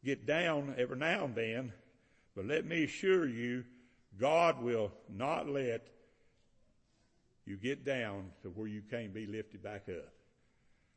get 0.04 0.26
down 0.26 0.74
every 0.78 0.96
now 0.96 1.24
and 1.24 1.34
then, 1.34 1.72
but 2.34 2.46
let 2.46 2.64
me 2.64 2.84
assure 2.84 3.28
you, 3.28 3.64
God 4.18 4.62
will 4.62 4.92
not 5.08 5.48
let 5.48 5.88
you 7.46 7.56
get 7.56 7.84
down 7.84 8.30
to 8.42 8.48
where 8.48 8.66
you 8.66 8.82
can't 8.90 9.14
be 9.14 9.26
lifted 9.26 9.62
back 9.62 9.86
up. 9.88 10.12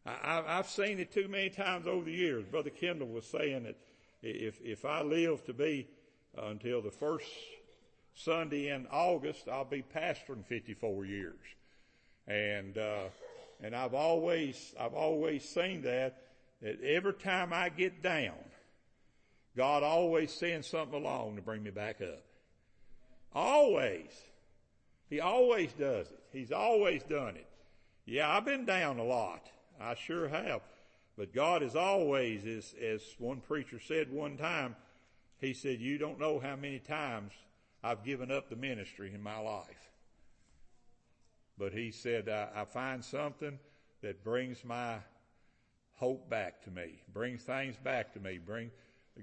I, 0.05 0.55
have 0.55 0.67
seen 0.67 0.99
it 0.99 1.11
too 1.11 1.27
many 1.27 1.49
times 1.49 1.85
over 1.85 2.03
the 2.03 2.11
years. 2.11 2.45
Brother 2.45 2.71
Kendall 2.71 3.09
was 3.09 3.25
saying 3.25 3.63
that 3.63 3.77
if, 4.23 4.59
if 4.61 4.85
I 4.85 5.01
live 5.01 5.45
to 5.45 5.53
be 5.53 5.87
uh, 6.37 6.47
until 6.47 6.81
the 6.81 6.91
first 6.91 7.27
Sunday 8.15 8.69
in 8.69 8.87
August, 8.91 9.47
I'll 9.47 9.65
be 9.65 9.83
pastoring 9.83 10.43
54 10.45 11.05
years. 11.05 11.39
And, 12.27 12.77
uh, 12.77 13.05
and 13.61 13.75
I've 13.75 13.93
always, 13.93 14.73
I've 14.79 14.93
always 14.93 15.47
seen 15.47 15.83
that, 15.83 16.23
that 16.61 16.81
every 16.83 17.13
time 17.13 17.53
I 17.53 17.69
get 17.69 18.01
down, 18.01 18.33
God 19.55 19.83
always 19.83 20.31
sends 20.31 20.67
something 20.67 20.99
along 20.99 21.35
to 21.35 21.41
bring 21.41 21.63
me 21.63 21.71
back 21.71 22.01
up. 22.01 22.23
Always. 23.33 24.09
He 25.09 25.19
always 25.19 25.71
does 25.73 26.07
it. 26.07 26.18
He's 26.31 26.51
always 26.51 27.03
done 27.03 27.35
it. 27.35 27.47
Yeah, 28.05 28.29
I've 28.29 28.45
been 28.45 28.65
down 28.65 28.99
a 28.99 29.03
lot. 29.03 29.49
I 29.79 29.95
sure 29.95 30.27
have. 30.27 30.61
But 31.17 31.33
God 31.33 31.63
is 31.63 31.75
always, 31.75 32.45
as, 32.45 32.73
as 32.81 33.01
one 33.17 33.41
preacher 33.41 33.79
said 33.79 34.11
one 34.11 34.37
time, 34.37 34.75
he 35.39 35.53
said, 35.53 35.79
you 35.79 35.97
don't 35.97 36.19
know 36.19 36.39
how 36.39 36.55
many 36.55 36.79
times 36.79 37.33
I've 37.83 38.03
given 38.03 38.31
up 38.31 38.49
the 38.49 38.55
ministry 38.55 39.13
in 39.13 39.21
my 39.21 39.37
life. 39.37 39.91
But 41.57 41.73
he 41.73 41.91
said, 41.91 42.29
I, 42.29 42.47
I 42.55 42.65
find 42.65 43.03
something 43.03 43.59
that 44.01 44.23
brings 44.23 44.63
my 44.63 44.95
hope 45.95 46.29
back 46.29 46.63
to 46.63 46.71
me, 46.71 47.01
brings 47.13 47.41
things 47.43 47.75
back 47.77 48.13
to 48.13 48.19
me, 48.19 48.37
bring, 48.37 48.71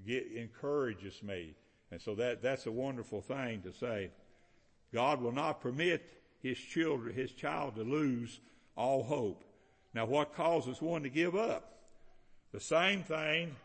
get, 0.06 0.26
encourages 0.34 1.22
me. 1.22 1.54
And 1.90 2.00
so 2.00 2.14
that, 2.16 2.42
that's 2.42 2.66
a 2.66 2.72
wonderful 2.72 3.22
thing 3.22 3.62
to 3.62 3.72
say. 3.72 4.10
God 4.92 5.20
will 5.22 5.32
not 5.32 5.60
permit 5.60 6.02
his 6.42 6.58
children, 6.58 7.14
his 7.14 7.32
child 7.32 7.76
to 7.76 7.82
lose 7.82 8.40
all 8.76 9.02
hope. 9.02 9.44
Now 9.94 10.06
what 10.06 10.34
causes 10.34 10.80
one 10.80 11.02
to 11.02 11.08
give 11.08 11.34
up? 11.34 11.72
The 12.52 12.60
same 12.60 13.02
thing, 13.02 13.56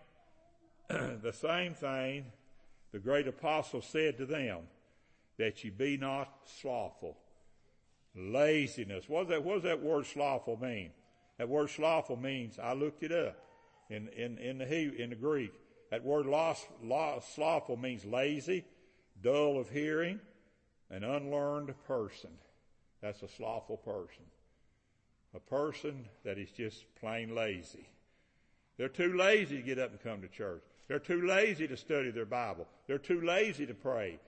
the 0.89 1.33
same 1.33 1.73
thing 1.73 2.25
the 2.91 2.99
great 2.99 3.27
apostle 3.27 3.81
said 3.81 4.17
to 4.17 4.25
them, 4.25 4.59
that 5.37 5.63
you 5.63 5.71
be 5.71 5.97
not 5.97 6.29
slothful. 6.45 7.17
Laziness. 8.15 9.07
What 9.07 9.21
does 9.21 9.29
that, 9.29 9.43
what 9.43 9.55
does 9.55 9.63
that 9.63 9.81
word 9.81 10.05
slothful 10.05 10.57
mean? 10.61 10.91
That 11.37 11.47
word 11.47 11.69
slothful 11.69 12.17
means, 12.17 12.59
I 12.59 12.73
looked 12.73 13.03
it 13.03 13.11
up 13.11 13.37
in, 13.89 14.09
in, 14.09 14.37
in 14.37 14.57
the, 14.57 15.01
in 15.01 15.09
the 15.09 15.15
Greek. 15.15 15.53
That 15.89 16.03
word 16.03 16.25
lost, 16.25 16.67
slothful 17.33 17.77
means 17.77 18.05
lazy, 18.05 18.65
dull 19.21 19.59
of 19.59 19.69
hearing, 19.69 20.19
an 20.89 21.03
unlearned 21.03 21.73
person. 21.87 22.31
That's 23.01 23.23
a 23.23 23.27
slothful 23.27 23.77
person. 23.77 24.23
A 25.33 25.39
person 25.39 26.05
that 26.23 26.37
is 26.37 26.51
just 26.51 26.83
plain 26.99 27.33
lazy. 27.33 27.87
They're 28.77 28.89
too 28.89 29.15
lazy 29.15 29.57
to 29.57 29.61
get 29.61 29.79
up 29.79 29.91
and 29.91 30.01
come 30.01 30.21
to 30.21 30.27
church. 30.27 30.63
They're 30.87 30.99
too 30.99 31.25
lazy 31.25 31.67
to 31.67 31.77
study 31.77 32.11
their 32.11 32.25
Bible. 32.25 32.67
They're 32.87 32.97
too 32.97 33.21
lazy 33.21 33.65
to 33.65 33.73
pray. 33.73 34.19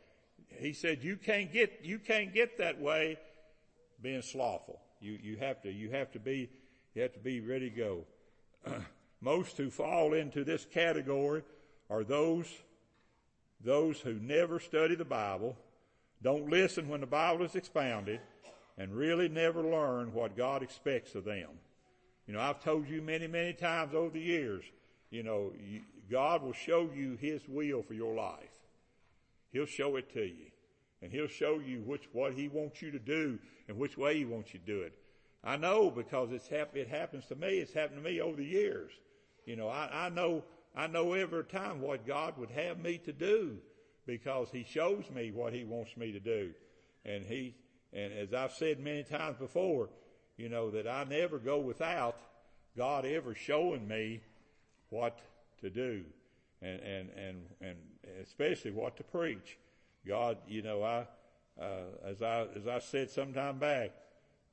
He 0.47 0.73
said 0.73 1.03
you 1.03 1.17
can't 1.17 1.51
get, 1.51 1.81
you 1.83 1.99
can't 1.99 2.33
get 2.33 2.57
that 2.57 2.79
way 2.79 3.17
being 4.01 4.21
slothful. 4.21 4.79
You, 5.01 5.17
you 5.21 5.37
have 5.37 5.61
to, 5.63 5.71
you 5.71 5.89
have 5.91 6.11
to 6.13 6.19
be, 6.19 6.49
you 6.93 7.01
have 7.01 7.13
to 7.13 7.19
be 7.19 7.41
ready 7.41 7.69
to 7.69 7.75
go. 7.75 8.05
Most 9.21 9.57
who 9.57 9.69
fall 9.69 10.13
into 10.13 10.43
this 10.43 10.65
category 10.65 11.43
are 11.89 12.03
those, 12.03 12.47
those 13.63 13.99
who 13.99 14.13
never 14.13 14.59
study 14.59 14.95
the 14.95 15.05
Bible, 15.05 15.57
don't 16.21 16.49
listen 16.49 16.87
when 16.87 17.01
the 17.01 17.07
Bible 17.07 17.45
is 17.45 17.55
expounded, 17.55 18.19
and 18.77 18.95
really 18.95 19.29
never 19.29 19.61
learn 19.61 20.13
what 20.13 20.37
God 20.37 20.63
expects 20.63 21.15
of 21.15 21.25
them. 21.25 21.49
You 22.27 22.33
know, 22.33 22.39
I've 22.39 22.63
told 22.63 22.87
you 22.87 23.01
many, 23.01 23.27
many 23.27 23.53
times 23.53 23.93
over 23.93 24.09
the 24.09 24.19
years, 24.19 24.63
you 25.09 25.23
know, 25.23 25.51
you, 25.59 25.81
God 26.09 26.41
will 26.41 26.53
show 26.53 26.89
you 26.93 27.17
His 27.19 27.41
will 27.47 27.83
for 27.83 27.93
your 27.93 28.15
life. 28.15 28.37
He'll 29.51 29.65
show 29.65 29.95
it 29.97 30.11
to 30.13 30.23
you. 30.23 30.51
And 31.01 31.11
He'll 31.11 31.27
show 31.27 31.59
you 31.59 31.81
which, 31.85 32.07
what 32.13 32.33
He 32.33 32.47
wants 32.47 32.81
you 32.81 32.91
to 32.91 32.99
do 32.99 33.37
and 33.67 33.77
which 33.77 33.97
way 33.97 34.17
He 34.17 34.25
wants 34.25 34.53
you 34.53 34.59
to 34.59 34.65
do 34.65 34.81
it. 34.81 34.93
I 35.43 35.57
know 35.57 35.91
because 35.91 36.31
it's 36.31 36.47
hap- 36.47 36.75
it 36.75 36.87
happens 36.87 37.25
to 37.25 37.35
me. 37.35 37.59
It's 37.59 37.73
happened 37.73 38.03
to 38.03 38.09
me 38.09 38.21
over 38.21 38.37
the 38.37 38.45
years. 38.45 38.91
You 39.45 39.57
know, 39.57 39.67
I, 39.67 40.05
I 40.05 40.09
know, 40.09 40.43
I 40.75 40.87
know 40.87 41.13
every 41.13 41.43
time 41.43 41.81
what 41.81 42.07
God 42.07 42.37
would 42.37 42.51
have 42.51 42.79
me 42.79 42.97
to 42.99 43.11
do 43.11 43.57
because 44.07 44.47
He 44.51 44.63
shows 44.63 45.03
me 45.13 45.31
what 45.31 45.53
He 45.53 45.65
wants 45.65 45.97
me 45.97 46.13
to 46.13 46.19
do. 46.19 46.51
And 47.05 47.25
He, 47.25 47.55
and 47.93 48.13
as 48.13 48.33
I've 48.33 48.53
said 48.53 48.79
many 48.79 49.03
times 49.03 49.37
before, 49.37 49.89
you 50.37 50.49
know, 50.49 50.71
that 50.71 50.87
I 50.87 51.03
never 51.03 51.37
go 51.37 51.59
without 51.59 52.17
God 52.75 53.05
ever 53.05 53.35
showing 53.35 53.87
me 53.87 54.21
what 54.89 55.19
to 55.61 55.69
do 55.69 56.03
and, 56.61 56.79
and, 56.81 57.09
and, 57.11 57.41
and 57.61 57.77
especially 58.21 58.71
what 58.71 58.97
to 58.97 59.03
preach. 59.03 59.57
God, 60.07 60.37
you 60.47 60.61
know, 60.61 60.83
I, 60.83 61.07
uh, 61.61 61.85
as 62.05 62.21
I, 62.21 62.47
as 62.55 62.67
I 62.67 62.79
said 62.79 63.09
some 63.09 63.33
time 63.33 63.59
back, 63.59 63.91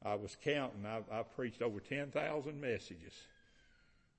I 0.05 0.15
was 0.15 0.37
counting, 0.43 0.87
I, 0.87 1.01
I 1.11 1.23
preached 1.23 1.63
over 1.63 1.81
10,000 1.81 2.61
messages 2.61 3.15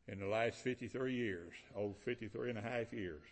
in 0.07 0.19
the 0.19 0.27
last 0.27 0.57
53 0.57 1.13
years, 1.13 1.53
over 1.75 1.93
53 2.03 2.49
and 2.49 2.59
a 2.59 2.61
half 2.61 2.91
years. 2.91 3.23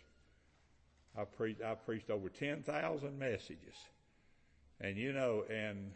I 1.18 1.24
preached, 1.24 1.62
I 1.62 1.74
preached 1.74 2.10
over 2.10 2.28
10,000 2.28 3.18
messages. 3.18 3.76
And 4.80 4.96
you 4.96 5.12
know, 5.12 5.44
and 5.50 5.92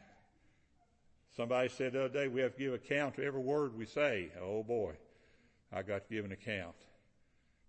somebody 1.37 1.69
said 1.69 1.93
the 1.93 2.05
other 2.05 2.15
day, 2.15 2.29
we 2.29 2.41
have 2.43 2.53
to 2.55 2.59
give 2.59 2.75
account 2.75 3.17
to 3.17 3.25
every 3.25 3.41
word 3.41 3.77
we 3.77 3.87
say. 3.87 4.31
Oh 4.41 4.63
boy, 4.63 4.93
I 5.73 5.83
got 5.83 6.09
to 6.09 6.15
give 6.15 6.25
an 6.25 6.33
account 6.33 6.75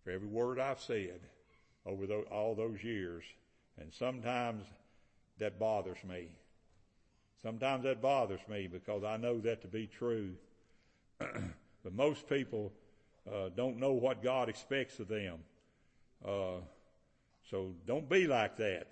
for 0.04 0.12
every 0.12 0.28
word 0.28 0.60
I've 0.60 0.82
said 0.82 1.20
over 1.86 2.06
all 2.32 2.56
those 2.56 2.84
years. 2.84 3.24
And 3.80 3.94
sometimes 3.94 4.66
that 5.40 5.60
bothers 5.60 5.98
me. 6.08 6.30
Sometimes 7.42 7.84
that 7.84 8.02
bothers 8.02 8.40
me 8.50 8.68
because 8.68 9.04
I 9.04 9.18
know 9.18 9.40
that 9.40 9.62
to 9.62 9.68
be 9.68 9.88
true. 9.88 10.34
but 11.20 11.94
most 11.94 12.28
people 12.28 12.74
uh, 13.32 13.50
don't 13.56 13.78
know 13.78 13.94
what 13.94 14.24
God 14.24 14.50
expects 14.50 15.00
of 15.00 15.08
them. 15.08 15.40
Uh, 16.26 16.60
so 17.50 17.74
don't 17.86 18.10
be 18.10 18.28
like 18.28 18.58
that. 18.58 18.88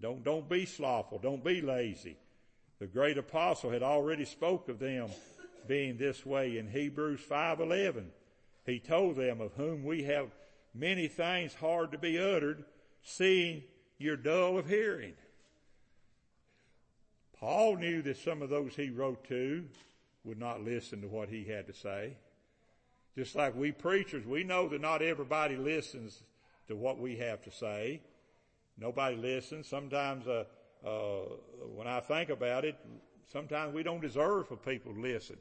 Don't 0.00 0.22
don't 0.22 0.48
be 0.48 0.64
slothful. 0.64 1.18
Don't 1.18 1.44
be 1.44 1.60
lazy. 1.60 2.16
The 2.78 2.86
great 2.86 3.18
apostle 3.18 3.70
had 3.70 3.82
already 3.82 4.24
spoke 4.24 4.68
of 4.68 4.78
them 4.78 5.08
being 5.66 5.96
this 5.96 6.24
way 6.24 6.58
in 6.58 6.68
Hebrews 6.68 7.20
5:11. 7.20 8.10
He 8.64 8.78
told 8.78 9.16
them 9.16 9.40
of 9.40 9.54
whom 9.54 9.84
we 9.84 10.04
have 10.04 10.30
many 10.74 11.08
things 11.08 11.54
hard 11.54 11.92
to 11.92 11.98
be 11.98 12.18
uttered, 12.18 12.64
seeing 13.02 13.64
you're 13.98 14.16
dull 14.16 14.58
of 14.58 14.68
hearing. 14.68 15.14
Paul 17.32 17.76
knew 17.76 18.02
that 18.02 18.16
some 18.16 18.42
of 18.42 18.50
those 18.50 18.74
he 18.76 18.90
wrote 18.90 19.24
to 19.28 19.64
would 20.24 20.38
not 20.38 20.62
listen 20.62 21.00
to 21.02 21.08
what 21.08 21.28
he 21.28 21.44
had 21.44 21.66
to 21.66 21.72
say. 21.72 22.16
Just 23.16 23.34
like 23.34 23.54
we 23.56 23.72
preachers, 23.72 24.26
we 24.26 24.44
know 24.44 24.68
that 24.68 24.80
not 24.80 25.02
everybody 25.02 25.56
listens 25.56 26.22
to 26.68 26.76
what 26.76 26.98
we 26.98 27.16
have 27.16 27.42
to 27.42 27.50
say. 27.50 28.00
Nobody 28.78 29.16
listens. 29.16 29.66
Sometimes, 29.66 30.26
uh, 30.26 30.44
uh, 30.86 31.22
when 31.74 31.88
I 31.88 32.00
think 32.00 32.30
about 32.30 32.64
it, 32.64 32.76
sometimes 33.32 33.74
we 33.74 33.82
don't 33.82 34.00
deserve 34.00 34.46
for 34.46 34.56
people 34.56 34.94
to 34.94 35.00
listen. 35.00 35.36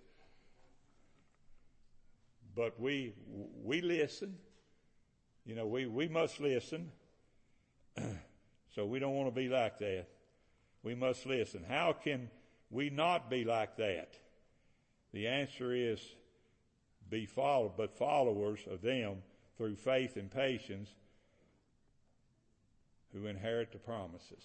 But 2.56 2.80
we, 2.80 3.13
we 3.63 3.82
listen. 3.82 4.36
You 5.45 5.56
know, 5.56 5.67
we, 5.67 5.86
we 5.86 6.08
must 6.08 6.39
listen. 6.39 6.91
so 8.76 8.86
we 8.86 8.97
don't 8.97 9.13
want 9.13 9.28
to 9.28 9.36
be 9.39 9.47
like 9.47 9.78
that. 9.80 10.08
We 10.82 10.95
must 10.95 11.26
listen. 11.26 11.63
How 11.67 11.93
can 11.93 12.30
we 12.71 12.89
not 12.89 13.30
be 13.30 13.43
like 13.43 13.78
that? 13.78 14.17
The 15.13 15.28
answer 15.28 15.73
is 15.73 16.00
be 17.10 17.26
followed, 17.26 17.73
but 17.78 17.97
followers 17.97 18.60
of 18.69 18.82
them 18.82 19.17
through 19.58 19.76
faith 19.76 20.17
and 20.17 20.30
patience 20.30 20.89
who 23.17 23.27
inherit 23.27 23.71
the 23.71 23.77
promises. 23.77 24.43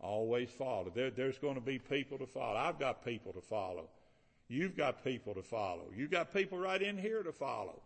Always 0.00 0.50
follow. 0.50 0.90
There, 0.94 1.10
there's 1.10 1.38
going 1.38 1.56
to 1.56 1.60
be 1.60 1.78
people 1.78 2.18
to 2.18 2.26
follow. 2.26 2.56
I've 2.56 2.78
got 2.78 3.04
people 3.04 3.32
to 3.32 3.40
follow. 3.40 3.88
You've 4.48 4.76
got 4.76 5.04
people 5.04 5.34
to 5.34 5.42
follow. 5.42 5.84
You've 5.94 6.10
got 6.10 6.32
people 6.32 6.58
right 6.58 6.80
in 6.80 6.96
here 6.96 7.22
to 7.22 7.32
follow. 7.32 7.80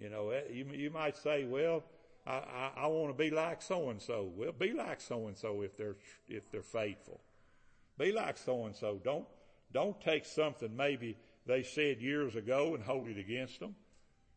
You 0.00 0.10
know, 0.10 0.30
eh, 0.30 0.42
you, 0.52 0.66
you 0.72 0.90
might 0.90 1.16
say, 1.16 1.44
well, 1.44 1.82
I, 2.26 2.32
I, 2.32 2.70
I 2.76 2.86
want 2.86 3.16
to 3.16 3.18
be 3.18 3.30
like 3.30 3.62
so 3.62 3.90
and 3.90 4.00
so. 4.00 4.30
Well, 4.36 4.52
be 4.52 4.72
like 4.72 5.00
so 5.00 5.26
and 5.28 5.36
so 5.36 5.62
if 5.62 5.76
they're, 5.76 5.96
if 6.28 6.50
they're 6.50 6.62
faithful. 6.62 7.20
Be 7.98 8.12
like 8.12 8.38
so 8.38 8.66
and 8.66 8.76
so. 8.76 9.00
Don't, 9.02 9.26
don't 9.72 10.00
take 10.00 10.24
something 10.24 10.76
maybe 10.76 11.16
they 11.46 11.62
said 11.62 12.00
years 12.00 12.36
ago 12.36 12.74
and 12.74 12.84
hold 12.84 13.08
it 13.08 13.18
against 13.18 13.60
them. 13.60 13.74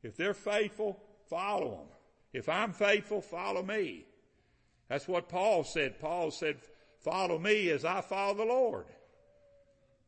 If 0.01 0.15
they're 0.15 0.33
faithful, 0.33 0.99
follow 1.29 1.71
them. 1.71 1.94
If 2.35 2.49
I'm 2.49 2.73
faithful, 2.73 3.21
follow 3.21 3.63
me. 3.63 4.05
That's 4.89 5.07
what 5.07 5.29
Paul 5.29 5.63
said. 5.63 6.01
Paul 6.01 6.31
said, 6.31 6.57
follow 6.99 7.39
me 7.39 7.69
as 7.69 7.85
I 7.85 8.01
follow 8.01 8.33
the 8.33 8.43
Lord. 8.43 8.87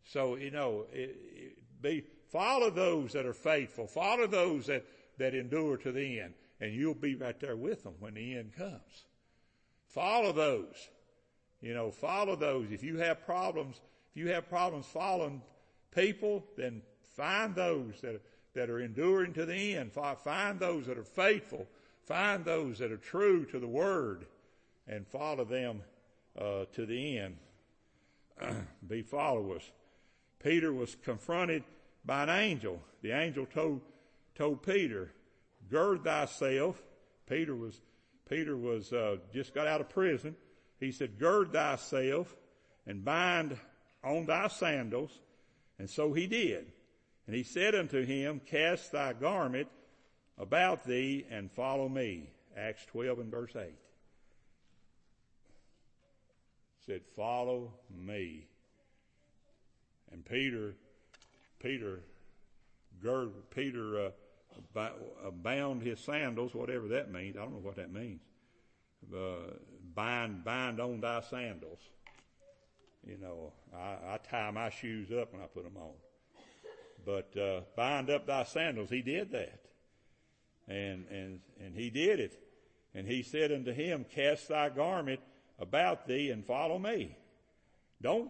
So, 0.04 0.36
you 0.36 0.52
know, 0.52 0.88
it, 0.92 1.16
it, 1.34 1.82
be, 1.82 2.04
follow 2.30 2.70
those 2.70 3.14
that 3.14 3.26
are 3.26 3.34
faithful. 3.34 3.88
Follow 3.88 4.28
those 4.28 4.68
that, 4.68 4.86
that 5.18 5.36
endure 5.36 5.78
to 5.78 5.92
the 5.94 6.20
end. 6.20 6.34
And 6.60 6.74
you'll 6.74 6.96
be 6.96 7.16
right 7.16 7.40
there 7.40 7.56
with 7.56 7.84
them 7.84 7.94
when 8.00 8.16
the 8.16 8.36
end 8.36 8.54
comes. 8.58 9.06
Follow 9.88 10.34
those. 10.34 10.90
You 11.62 11.74
know, 11.74 11.92
follow 11.92 12.36
those. 12.36 12.68
If 12.72 12.84
you 12.84 12.98
have 12.98 13.26
problems, 13.26 13.80
if 14.12 14.18
you 14.18 14.28
have 14.34 14.50
problems 14.50 14.86
following 14.86 15.42
people, 15.96 16.44
then 16.58 16.82
find 17.16 17.56
those 17.56 18.02
that, 18.02 18.22
that 18.54 18.70
are 18.70 18.82
enduring 18.82 19.32
to 19.36 19.46
the 19.46 19.78
end. 19.78 19.94
Find 19.94 20.60
those 20.60 20.88
that 20.88 20.98
are 20.98 21.06
faithful. 21.06 21.66
Find 22.08 22.46
those 22.46 22.80
that 22.80 22.94
are 22.94 22.98
true 22.98 23.44
to 23.48 23.60
the 23.60 23.68
word 23.68 24.28
and 24.88 25.06
follow 25.06 25.44
them 25.44 25.84
uh, 26.40 26.64
to 26.72 26.86
the 26.86 27.20
end. 27.20 27.36
Be 28.88 29.02
followers. 29.02 29.70
Peter 30.42 30.72
was 30.72 30.96
confronted 31.04 31.66
by 32.06 32.24
an 32.24 32.30
angel. 32.30 32.82
The 33.02 33.12
angel 33.12 33.46
told 33.46 33.82
told 34.36 34.64
Peter, 34.64 35.12
"Gird 35.70 36.06
thyself." 36.06 36.82
Peter 37.28 37.54
was 37.54 37.82
Peter 38.30 38.56
was 38.56 38.94
uh, 38.94 39.18
just 39.34 39.54
got 39.54 39.68
out 39.68 39.82
of 39.82 39.90
prison. 39.90 40.34
He 40.80 40.94
said, 40.94 41.20
"Gird 41.20 41.52
thyself 41.52 42.34
and 42.86 43.04
bind 43.04 43.58
on 44.02 44.28
thy 44.28 44.48
sandals." 44.48 45.12
And 45.78 45.90
so 45.90 46.14
he 46.14 46.26
did. 46.26 46.72
And 47.26 47.36
he 47.36 47.44
said 47.44 47.76
unto 47.76 48.06
him, 48.06 48.40
"Cast 48.46 48.94
thy 48.94 49.12
garment 49.12 49.68
about 50.38 50.86
thee 50.86 51.26
and 51.30 51.52
follow 51.52 51.90
me." 51.90 52.30
Acts 52.56 52.86
12 52.88 53.20
and 53.20 53.32
verse 53.32 53.56
8 53.56 53.76
said, 56.88 57.02
follow 57.16 57.74
me. 57.94 58.48
And 60.12 60.26
Peter, 60.26 60.74
Peter, 61.60 62.00
gird, 63.02 63.32
Peter, 63.54 64.12
uh, 64.76 64.82
bound 65.44 65.84
his 65.84 66.00
sandals, 66.00 66.56
whatever 66.56 66.88
that 66.88 67.12
means. 67.12 67.36
I 67.36 67.42
don't 67.42 67.52
know 67.52 67.60
what 67.60 67.76
that 67.76 67.92
means. 67.92 68.22
Uh, 69.14 69.54
bind, 69.94 70.44
bind 70.44 70.80
on 70.80 71.02
thy 71.02 71.22
sandals. 71.22 71.80
You 73.06 73.18
know, 73.18 73.54
I, 73.76 74.14
I 74.14 74.20
tie 74.30 74.52
my 74.52 74.70
shoes 74.70 75.12
up 75.12 75.34
when 75.34 75.42
I 75.42 75.46
put 75.46 75.64
them 75.64 75.78
on. 75.78 75.94
But, 77.06 77.38
uh, 77.38 77.62
bind 77.76 78.10
up 78.10 78.26
thy 78.26 78.44
sandals. 78.44 78.90
He 78.90 79.02
did 79.02 79.32
that. 79.32 79.62
And, 80.68 81.06
and, 81.10 81.40
and 81.64 81.76
he 81.76 81.90
did 81.90 82.20
it. 82.20 82.42
And 82.94 83.08
he 83.08 83.24
said 83.24 83.52
unto 83.52 83.72
him, 83.72 84.06
cast 84.14 84.48
thy 84.50 84.70
garment 84.70 85.20
about 85.60 86.08
thee 86.08 86.32
and 86.32 86.46
follow 86.46 86.78
me. 86.80 87.16
Don't, 88.02 88.30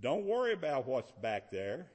don't 0.00 0.24
worry 0.24 0.52
about 0.52 0.86
what's 0.86 1.12
back 1.22 1.50
there. 1.50 1.86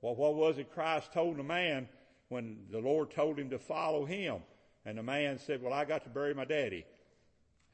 Well, 0.00 0.14
what 0.14 0.34
was 0.34 0.58
it 0.58 0.72
Christ 0.72 1.12
told 1.12 1.38
the 1.38 1.42
man 1.42 1.88
when 2.28 2.66
the 2.70 2.78
Lord 2.78 3.10
told 3.10 3.38
him 3.38 3.50
to 3.50 3.58
follow 3.58 4.04
him? 4.04 4.42
And 4.84 4.98
the 4.98 5.02
man 5.02 5.38
said, 5.38 5.62
well, 5.62 5.72
I 5.72 5.84
got 5.84 6.04
to 6.04 6.10
bury 6.10 6.34
my 6.34 6.44
daddy. 6.44 6.84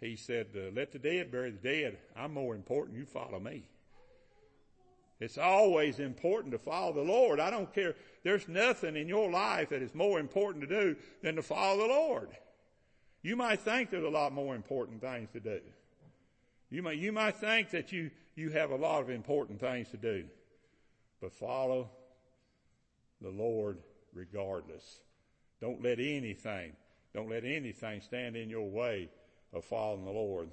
He 0.01 0.17
said, 0.17 0.49
uh, 0.57 0.71
let 0.75 0.93
the 0.93 0.99
dead 0.99 1.31
bury 1.31 1.51
the 1.51 1.59
dead. 1.59 1.99
I'm 2.17 2.33
more 2.33 2.55
important. 2.55 2.97
You 2.97 3.05
follow 3.05 3.41
me. 3.41 3.65
It's 5.21 5.37
always 5.37 6.01
important 6.01 6.53
to 6.53 6.59
follow 6.59 6.95
the 6.95 7.03
Lord. 7.03 7.41
I 7.41 7.51
don't 7.51 7.73
care. 7.75 7.95
There's 8.25 8.49
nothing 8.49 8.97
in 8.97 9.07
your 9.07 9.31
life 9.31 9.69
that 9.69 9.83
is 9.83 9.95
more 9.95 10.19
important 10.19 10.67
to 10.67 10.67
do 10.67 10.97
than 11.23 11.37
to 11.37 11.43
follow 11.43 11.87
the 11.87 11.93
Lord. 11.93 12.31
You 13.23 13.37
might 13.37 13.61
think 13.61 13.91
there's 13.91 14.03
a 14.03 14.09
lot 14.09 14.33
more 14.33 14.55
important 14.55 15.03
things 15.03 15.29
to 15.33 15.41
do. 15.41 15.61
You 16.71 16.83
might, 16.83 16.97
you 16.97 17.13
might 17.13 17.37
think 17.37 17.71
that 17.71 17.93
you, 17.93 18.11
you 18.35 18.49
have 18.51 18.71
a 18.71 18.77
lot 18.77 19.03
of 19.03 19.11
important 19.11 19.61
things 19.61 19.91
to 19.91 19.99
do. 19.99 20.25
But 21.21 21.35
follow 21.35 21.91
the 23.21 23.29
Lord 23.29 23.79
regardless. 24.15 25.01
Don't 25.61 25.83
let 25.83 25.99
anything, 25.99 26.73
don't 27.15 27.29
let 27.29 27.45
anything 27.45 28.01
stand 28.01 28.37
in 28.37 28.49
your 28.49 28.71
way 28.71 29.11
of 29.53 29.65
following 29.65 30.07
the 30.07 30.11
Lord. 30.11 30.49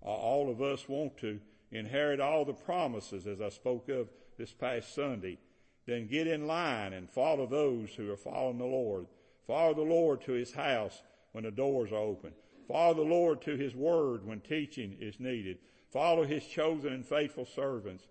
All 0.00 0.50
of 0.50 0.60
us 0.60 0.88
want 0.88 1.16
to 1.18 1.38
inherit 1.70 2.20
all 2.20 2.44
the 2.44 2.52
promises 2.52 3.26
as 3.26 3.40
I 3.40 3.48
spoke 3.48 3.88
of 3.88 4.08
this 4.38 4.52
past 4.52 4.94
Sunday. 4.94 5.38
Then 5.86 6.08
get 6.08 6.26
in 6.26 6.46
line 6.46 6.92
and 6.92 7.08
follow 7.10 7.46
those 7.46 7.90
who 7.90 8.10
are 8.10 8.16
following 8.16 8.58
the 8.58 8.64
Lord. 8.64 9.06
Follow 9.46 9.74
the 9.74 9.82
Lord 9.82 10.20
to 10.22 10.32
his 10.32 10.52
house 10.52 11.02
when 11.32 11.44
the 11.44 11.50
doors 11.50 11.92
are 11.92 11.96
open. 11.96 12.32
Follow 12.66 12.94
the 12.94 13.02
Lord 13.02 13.42
to 13.42 13.56
His 13.56 13.74
Word 13.74 14.26
when 14.26 14.40
teaching 14.40 14.96
is 15.00 15.20
needed. 15.20 15.58
Follow 15.92 16.24
His 16.24 16.46
chosen 16.46 16.92
and 16.92 17.06
faithful 17.06 17.46
servants. 17.46 18.04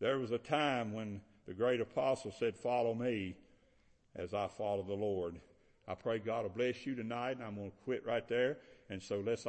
There 0.00 0.18
was 0.18 0.30
a 0.30 0.38
time 0.38 0.92
when 0.92 1.20
the 1.46 1.52
great 1.52 1.80
apostle 1.80 2.32
said, 2.32 2.56
follow 2.56 2.94
me 2.94 3.36
as 4.16 4.32
I 4.32 4.48
follow 4.48 4.82
the 4.82 4.94
Lord. 4.94 5.40
I 5.86 5.94
pray 5.94 6.18
God 6.18 6.44
will 6.44 6.50
bless 6.50 6.86
you 6.86 6.94
tonight 6.94 7.32
and 7.32 7.44
I'm 7.44 7.56
going 7.56 7.70
to 7.70 7.76
quit 7.84 8.06
right 8.06 8.26
there. 8.26 8.58
And 8.88 9.02
so 9.02 9.22
let's 9.24 9.44
all 9.44 9.48